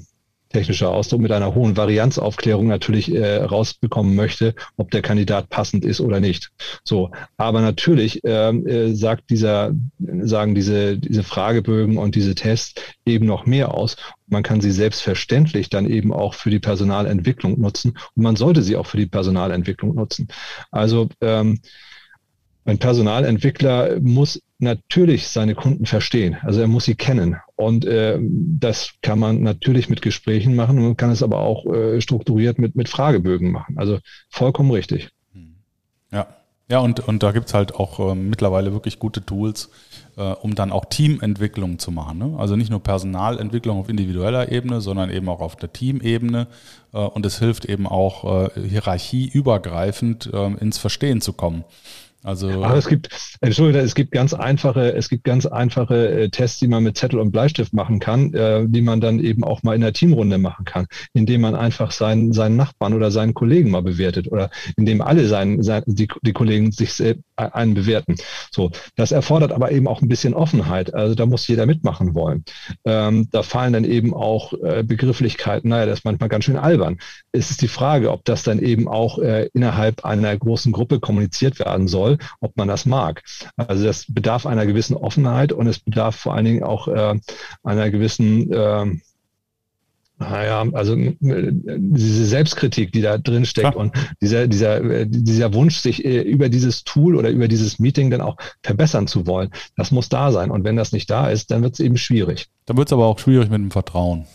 [0.51, 6.01] technischer Ausdruck, mit einer hohen Varianzaufklärung natürlich äh, rausbekommen möchte, ob der Kandidat passend ist
[6.01, 6.51] oder nicht.
[6.85, 13.27] So, aber natürlich ähm, äh, sagt dieser, sagen diese, diese Fragebögen und diese Tests eben
[13.27, 13.97] noch mehr aus.
[14.27, 18.77] Man kann sie selbstverständlich dann eben auch für die Personalentwicklung nutzen und man sollte sie
[18.77, 20.29] auch für die Personalentwicklung nutzen.
[20.71, 21.61] Also ähm,
[22.65, 26.37] ein Personalentwickler muss natürlich seine Kunden verstehen.
[26.43, 27.37] Also er muss sie kennen.
[27.61, 30.81] Und äh, das kann man natürlich mit Gesprächen machen.
[30.81, 33.77] Man kann es aber auch äh, strukturiert mit, mit Fragebögen machen.
[33.79, 33.99] Also
[34.31, 35.11] vollkommen richtig.
[36.11, 36.27] Ja.
[36.71, 39.71] Ja, und, und da gibt's halt auch äh, mittlerweile wirklich gute Tools,
[40.17, 42.19] äh, um dann auch Teamentwicklung zu machen.
[42.19, 42.37] Ne?
[42.39, 46.47] Also nicht nur Personalentwicklung auf individueller Ebene, sondern eben auch auf der Teamebene.
[46.93, 51.65] Äh, und es hilft eben auch äh, hierarchieübergreifend äh, ins Verstehen zu kommen.
[52.23, 53.09] Also Aber es gibt,
[53.41, 57.19] Entschuldigung, es gibt ganz einfache, es gibt ganz einfache äh, Tests, die man mit Zettel
[57.19, 60.67] und Bleistift machen kann, äh, die man dann eben auch mal in der Teamrunde machen
[60.67, 65.27] kann, indem man einfach seinen, seinen Nachbarn oder seinen Kollegen mal bewertet oder indem alle
[65.27, 68.17] seinen, seinen die, die Kollegen sich äh, einen bewerten.
[68.51, 70.93] So, das erfordert aber eben auch ein bisschen Offenheit.
[70.93, 72.45] Also da muss jeder mitmachen wollen.
[72.85, 75.71] Ähm, da fallen dann eben auch äh, Begrifflichkeiten.
[75.71, 76.99] Naja, das ist manchmal ganz schön albern.
[77.33, 81.59] Es ist die Frage, ob das dann eben auch äh, innerhalb einer großen Gruppe kommuniziert
[81.59, 83.23] werden soll soll, ob man das mag.
[83.57, 87.19] Also das bedarf einer gewissen Offenheit und es bedarf vor allen Dingen auch äh,
[87.63, 88.87] einer gewissen äh,
[90.19, 95.79] naja, also äh, diese Selbstkritik, die da drin steckt und dieser, dieser, äh, dieser Wunsch,
[95.79, 99.93] sich äh, über dieses Tool oder über dieses Meeting dann auch verbessern zu wollen, das
[99.93, 100.51] muss da sein.
[100.51, 102.49] Und wenn das nicht da ist, dann wird es eben schwierig.
[102.67, 104.27] Dann wird es aber auch schwierig mit dem Vertrauen.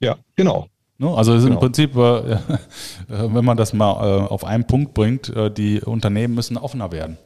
[0.00, 0.68] Ja, genau.
[0.98, 1.08] Ne?
[1.08, 1.46] Also genau.
[1.46, 2.38] im Prinzip, äh,
[3.08, 7.18] wenn man das mal äh, auf einen Punkt bringt, äh, die Unternehmen müssen offener werden.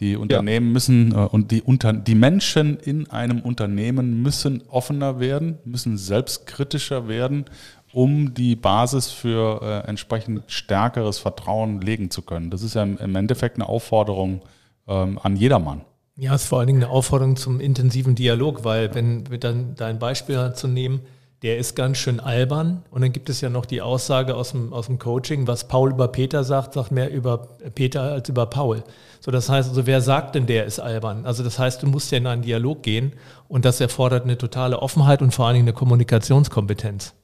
[0.00, 0.72] Die Unternehmen ja.
[0.72, 7.44] müssen und die, Unter die Menschen in einem Unternehmen müssen offener werden, müssen selbstkritischer werden,
[7.92, 12.50] um die Basis für äh, entsprechend stärkeres Vertrauen legen zu können.
[12.50, 14.40] Das ist ja im, im Endeffekt eine Aufforderung
[14.88, 15.82] ähm, an jedermann.
[16.16, 19.74] Ja, es ist vor allen Dingen eine Aufforderung zum intensiven Dialog, weil wenn wir dann
[19.74, 21.00] dein Beispiel zu nehmen,
[21.42, 22.82] der ist ganz schön albern.
[22.90, 25.90] Und dann gibt es ja noch die Aussage aus dem, aus dem Coaching, was Paul
[25.90, 28.84] über Peter sagt, sagt mehr über Peter als über Paul.
[29.20, 31.24] So, das heißt also, wer sagt denn, der ist albern?
[31.24, 33.12] Also das heißt, du musst ja in einen Dialog gehen
[33.48, 37.14] und das erfordert eine totale Offenheit und vor allen Dingen eine Kommunikationskompetenz.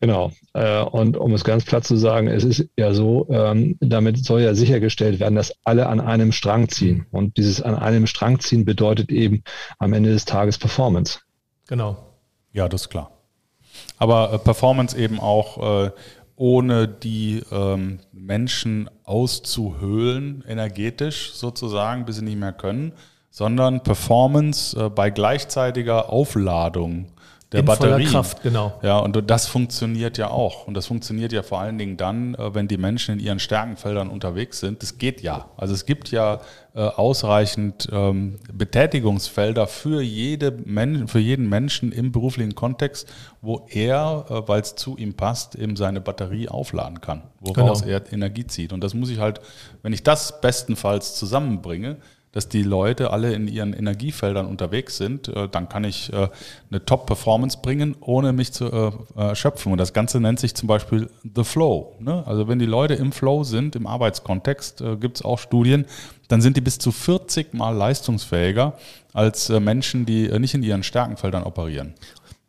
[0.00, 0.30] Genau.
[0.52, 4.42] Äh, und um es ganz platt zu sagen, es ist ja so, ähm, damit soll
[4.42, 7.06] ja sichergestellt werden, dass alle an einem Strang ziehen.
[7.10, 9.42] Und dieses an einem Strang ziehen bedeutet eben
[9.78, 11.18] am Ende des Tages Performance.
[11.66, 12.07] Genau.
[12.58, 13.12] Ja, das ist klar.
[13.98, 15.90] Aber äh, Performance eben auch äh,
[16.34, 22.94] ohne die ähm, Menschen auszuhöhlen, energetisch sozusagen, bis sie nicht mehr können,
[23.30, 27.12] sondern Performance äh, bei gleichzeitiger Aufladung
[27.52, 28.04] der In Batterie.
[28.04, 28.78] Kraft, genau.
[28.82, 30.66] Ja, und das funktioniert ja auch.
[30.66, 34.10] Und das funktioniert ja vor allen Dingen dann, äh, wenn die Menschen in ihren Stärkenfeldern
[34.10, 34.82] unterwegs sind.
[34.82, 35.48] Das geht ja.
[35.56, 36.40] Also es gibt ja
[36.74, 43.08] äh, ausreichend ähm, Betätigungsfelder für, jede Men für jeden Menschen im beruflichen Kontext,
[43.40, 47.92] wo er, äh, weil es zu ihm passt, eben seine Batterie aufladen kann, woraus Genau.
[47.92, 48.74] er Energie zieht.
[48.74, 49.40] Und das muss ich halt,
[49.82, 51.96] wenn ich das bestenfalls zusammenbringe,
[52.32, 56.28] dass die Leute alle in ihren Energiefeldern unterwegs sind, äh, dann kann ich äh,
[56.70, 59.72] eine Top-Performance bringen, ohne mich zu äh, erschöpfen.
[59.72, 61.96] Und das Ganze nennt sich zum Beispiel The Flow.
[62.00, 62.26] Ne?
[62.26, 65.86] Also wenn die Leute im Flow sind, im Arbeitskontext, gibt es auch Studien,
[66.28, 68.74] dann sind die bis zu 40 Mal leistungsfähiger
[69.12, 71.94] als Menschen, die nicht in ihren Stärkenfeldern operieren.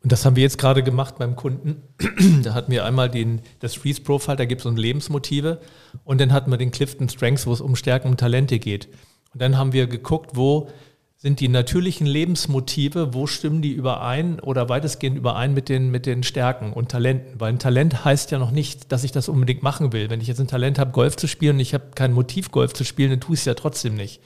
[0.02, 1.82] Und das haben wir jetzt gerade gemacht beim Kunden.
[2.44, 5.60] da hatten wir einmal den, das Reese Profile, da gibt es so Lebensmotive.
[6.06, 8.88] Und dann hatten wir den Clifton Strengths, wo es um Stärken und Talente geht.
[9.34, 10.70] Und dann haben wir geguckt, wo
[11.18, 16.24] sind die natürlichen Lebensmotive, wo stimmen die überein oder weitestgehend überein mit den, mit den
[16.24, 17.40] Stärken und Talenten?
[17.40, 20.10] Weil ein Talent heißt ja noch nicht, dass ich das unbedingt machen will.
[20.10, 22.74] Wenn ich jetzt ein Talent habe, Golf zu spielen und ich habe kein Motiv, Golf
[22.74, 24.22] zu spielen, dann tue ich es ja trotzdem nicht.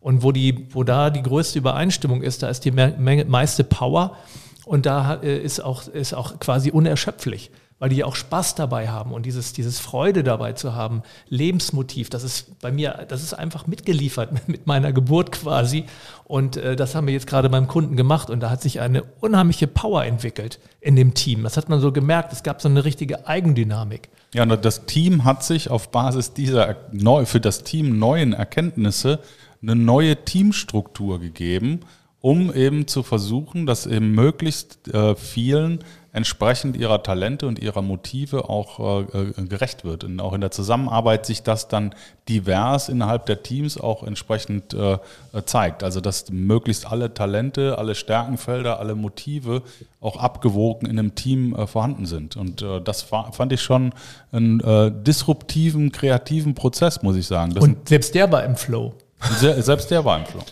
[0.00, 3.62] Und wo, die, wo da die größte Übereinstimmung ist, da ist die me- Menge- meiste
[3.62, 4.16] Power
[4.64, 9.12] und da äh, ist auch, ist auch quasi unerschöpflich, weil die auch Spaß dabei haben
[9.12, 13.66] und dieses, dieses Freude dabei zu haben, Lebensmotiv, das ist bei mir, das ist einfach
[13.66, 15.84] mitgeliefert mit meiner Geburt quasi.
[16.24, 19.04] Und äh, das haben wir jetzt gerade beim Kunden gemacht und da hat sich eine
[19.20, 21.44] unheimliche Power entwickelt in dem Team.
[21.44, 24.08] Das hat man so gemerkt, es gab so eine richtige Eigendynamik.
[24.34, 29.20] Ja, und das Team hat sich auf Basis dieser neu, für das Team neuen Erkenntnisse
[29.62, 31.80] eine neue Teamstruktur gegeben,
[32.20, 35.80] um eben zu versuchen, dass eben möglichst äh, vielen
[36.18, 40.04] entsprechend ihrer Talente und ihrer Motive auch äh, gerecht wird.
[40.04, 41.94] Und auch in der Zusammenarbeit sich das dann
[42.28, 44.98] divers innerhalb der Teams auch entsprechend äh,
[45.46, 45.82] zeigt.
[45.82, 49.62] Also dass möglichst alle Talente, alle Stärkenfelder, alle Motive
[50.00, 52.36] auch abgewogen in einem Team äh, vorhanden sind.
[52.36, 53.94] Und äh, das fand ich schon
[54.30, 57.54] einen äh, disruptiven, kreativen Prozess, muss ich sagen.
[57.54, 58.92] Das Und selbst der war im Flow.
[59.40, 60.42] se- selbst der war im Flow.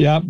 [0.00, 0.22] Ja,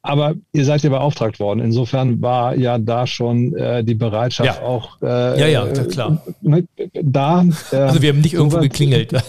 [0.00, 1.60] aber ihr seid ja beauftragt worden.
[1.60, 4.66] Insofern war ja da schon äh, die Bereitschaft Ja.
[4.66, 6.22] auch äh, Ja, ja, klar.
[6.46, 6.62] äh,
[7.02, 7.44] da.
[7.70, 9.12] Äh, Also wir haben nicht irgendwo sowas- geklingelt.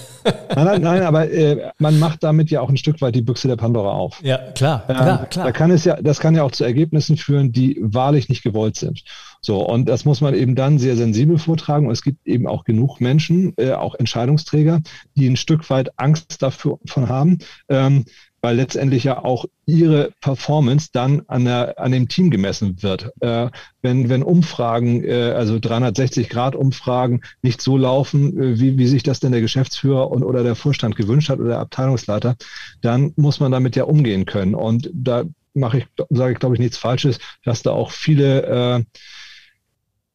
[0.56, 3.50] Nein, nein, nein, aber äh, man macht damit ja auch ein Stück weit die Büchse
[3.50, 4.22] der Pandora auf.
[4.24, 5.52] Ja, klar, Ähm, klar, Da klar.
[5.52, 9.04] kann es ja, das kann ja auch zu Ergebnissen führen, die wahrlich nicht gewollt sind.
[9.42, 11.88] So, und das muss man eben dann sehr sensibel vortragen.
[11.88, 14.80] Und es gibt eben auch genug Menschen, äh, auch Entscheidungsträger,
[15.18, 18.06] die ein Stück weit Angst dafür von haben, ähm,
[18.44, 23.10] weil letztendlich ja auch ihre Performance dann an, der, an dem Team gemessen wird.
[23.22, 23.50] Äh,
[23.82, 29.32] wenn, wenn Umfragen, äh, also 360-Grad-Umfragen nicht so laufen, äh, wie, wie sich das denn
[29.32, 32.36] der Geschäftsführer und, oder der Vorstand gewünscht hat oder der Abteilungsleiter,
[32.82, 34.56] dann muss man damit ja umgehen können.
[34.56, 35.24] Und da
[35.54, 38.84] mache ich, sage ich, glaube ich, nichts Falsches, dass da auch viele äh,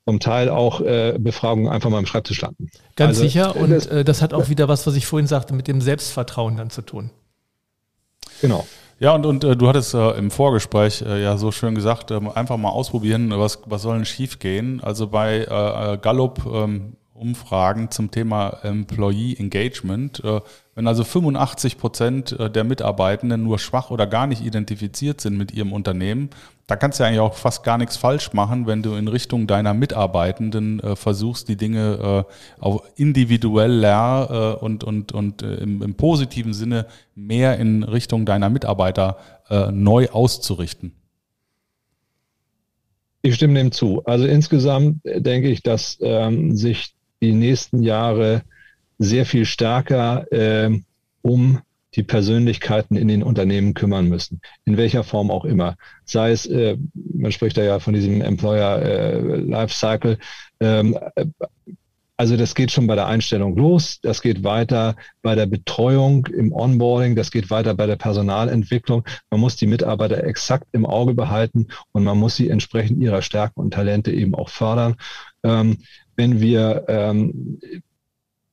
[0.06, 2.68] zum Teil auch äh, Befragungen einfach mal im Schreibtisch landen.
[2.94, 3.56] Ganz Also, sicher.
[3.56, 6.56] Und das- äh, das hat auch wieder was, was ich vorhin sagte, mit dem Selbstvertrauen
[6.58, 7.10] dann zu tun.
[8.40, 8.66] Genau.
[9.00, 12.28] Ja, und, und äh, du hattest äh, im Vorgespräch äh, ja so schön gesagt, ähm,
[12.28, 14.80] einfach mal ausprobieren, was, was soll denn schief gehen.
[14.82, 20.40] Also bei äh, äh, Gallup ähm, Umfragen zum Thema Employee Engagement, äh,
[20.78, 25.52] wenn also 85 Prozent äh, der Mitarbeitenden nur schwach oder gar nicht identifiziert sind mit
[25.52, 26.30] ihrem Unternehmen,
[26.68, 29.48] da kannst du ja eigentlich auch fast gar nichts falsch machen, wenn du in Richtung
[29.48, 32.26] deiner Mitarbeitenden äh, versuchst, die Dinge
[32.60, 38.24] äh, auch individueller äh, und, und, und äh, im, im positiven Sinne mehr in Richtung
[38.24, 39.16] deiner Mitarbeiter
[39.50, 40.92] äh, neu auszurichten.
[43.22, 44.04] Ich stimme dem zu.
[44.04, 48.42] Also insgesamt denke ich, dass ähm, sich die nächsten Jahre
[48.98, 50.84] sehr viel stärker ähm,
[51.22, 51.60] um
[51.94, 55.76] die Persönlichkeiten in den Unternehmen kümmern müssen, in welcher Form auch immer.
[56.04, 60.18] Sei es, äh, man spricht da ja von diesem Employer äh, Lifecycle,
[60.60, 61.26] ähm, äh,
[62.20, 66.52] also das geht schon bei der Einstellung los, das geht weiter bei der Betreuung im
[66.52, 69.04] Onboarding, das geht weiter bei der Personalentwicklung.
[69.30, 73.60] Man muss die Mitarbeiter exakt im Auge behalten und man muss sie entsprechend ihrer Stärken
[73.60, 74.96] und Talente eben auch fördern.
[75.44, 75.78] Ähm,
[76.16, 77.60] wenn wir ähm,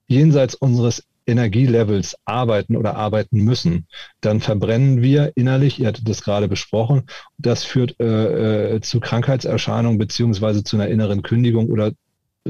[0.08, 3.88] jenseits unseres Energielevels arbeiten oder arbeiten müssen,
[4.22, 7.04] dann verbrennen wir innerlich, ihr hattet das gerade besprochen,
[7.38, 11.92] das führt äh, äh, zu Krankheitserscheinungen beziehungsweise zu einer inneren Kündigung oder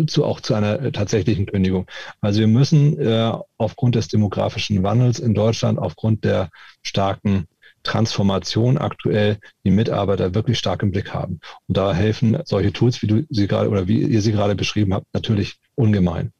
[0.08, 1.88] zu, auch zu einer äh, tatsächlichen Kündigung.
[2.20, 6.50] Also wir müssen äh, aufgrund des demografischen Wandels in Deutschland, aufgrund der
[6.84, 7.46] starken
[7.84, 11.40] Transformation aktuell die Mitarbeiter wirklich stark im Blick haben.
[11.68, 14.94] Und da helfen solche Tools, wie du sie gerade oder wie ihr sie gerade beschrieben
[14.94, 16.34] habt, natürlich ungemein.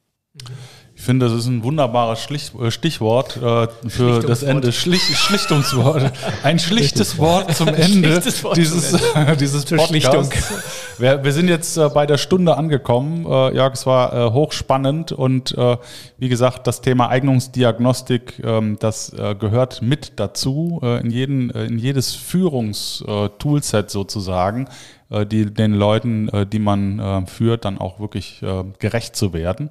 [0.98, 4.72] Ich finde, das ist ein wunderbares Schlicht, äh, Stichwort äh, für das Ende.
[4.72, 6.10] Schlicht, Schlichtungswort.
[6.42, 9.36] Ein schlichtes Wort zum Ende Wort dieses, zum Ende.
[9.36, 10.54] dieses Podcasts.
[10.98, 13.26] Wir, wir, sind jetzt äh, bei der Stunde angekommen.
[13.26, 15.76] Äh, Jörg, es war äh, hochspannend und äh,
[16.16, 23.90] wie gesagt, das Thema Eignungsdiagnostik, ähm, das gehört mit dazu in, jeden, in jedes Führungstoolset
[23.90, 24.68] sozusagen,
[25.10, 28.42] die den Leuten, die man führt, dann auch wirklich
[28.78, 29.70] gerecht zu werden.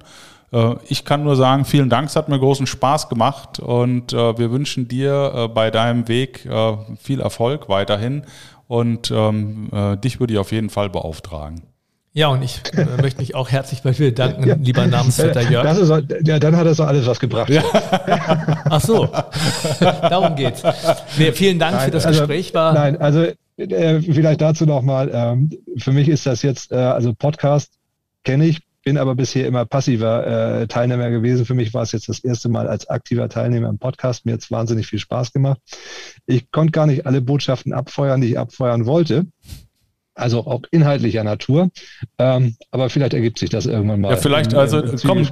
[0.52, 4.38] Äh, ich kann nur sagen, vielen Dank, es hat mir großen Spaß gemacht und äh,
[4.38, 6.48] wir wünschen dir äh, bei deinem Weg
[7.00, 8.22] viel Erfolg weiterhin
[8.68, 9.70] und ähm,
[10.02, 11.62] dich würde ich auf jeden Fall beauftragen.
[12.12, 12.62] Ja, und ich
[13.02, 14.56] möchte mich auch herzlich bei dir danken, ja.
[14.56, 15.64] lieber Namensvetter Jörg.
[15.64, 15.90] Das ist,
[16.26, 17.50] ja, dann hat das doch alles was gebracht.
[17.50, 17.62] Ja.
[18.70, 19.08] Ach so,
[19.80, 20.62] darum geht's.
[21.18, 22.54] Nee, vielen Dank nein, für das also, Gespräch.
[22.54, 23.26] War nein, also
[23.58, 25.10] äh, vielleicht dazu nochmal.
[25.12, 27.72] Ähm, für mich ist das jetzt, äh, also Podcast
[28.24, 31.44] kenne ich, bin aber bisher immer passiver äh, Teilnehmer gewesen.
[31.44, 34.24] Für mich war es jetzt das erste Mal als aktiver Teilnehmer im Podcast.
[34.24, 35.58] Mir hat es wahnsinnig viel Spaß gemacht.
[36.26, 39.26] Ich konnte gar nicht alle Botschaften abfeuern, die ich abfeuern wollte.
[40.14, 41.70] Also auch inhaltlicher Natur.
[42.18, 44.12] Ähm, aber vielleicht ergibt sich das irgendwann mal.
[44.12, 45.26] Ja, vielleicht, im, also im komm,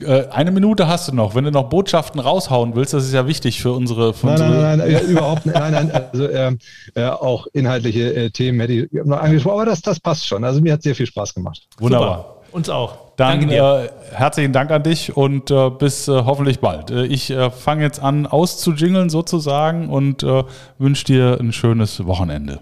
[0.00, 1.34] äh, eine Minute hast du noch.
[1.34, 4.12] Wenn du noch Botschaften raushauen willst, das ist ja wichtig für unsere.
[4.12, 5.58] Für nein, unsere nein, nein, nein, überhaupt nicht.
[5.58, 6.54] Nein, nein, also äh,
[6.94, 10.44] äh, auch inhaltliche äh, Themen hätte ich noch angesprochen, aber das, das passt schon.
[10.44, 11.66] Also mir hat sehr viel Spaß gemacht.
[11.78, 12.18] Wunderbar.
[12.18, 12.39] Super.
[12.52, 13.10] Uns auch.
[13.16, 16.90] Dann äh, herzlichen Dank an dich und äh, bis äh, hoffentlich bald.
[16.90, 20.44] Äh, ich äh, fange jetzt an auszujingeln sozusagen und äh,
[20.78, 22.60] wünsche dir ein schönes Wochenende.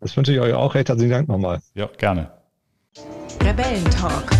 [0.00, 0.74] Das wünsche ich euch auch.
[0.74, 1.60] Recht herzlichen Dank nochmal.
[1.74, 2.30] Ja, gerne.
[3.44, 4.30] Rebellentalk.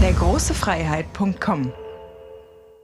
[0.00, 1.72] Der große Freiheit.com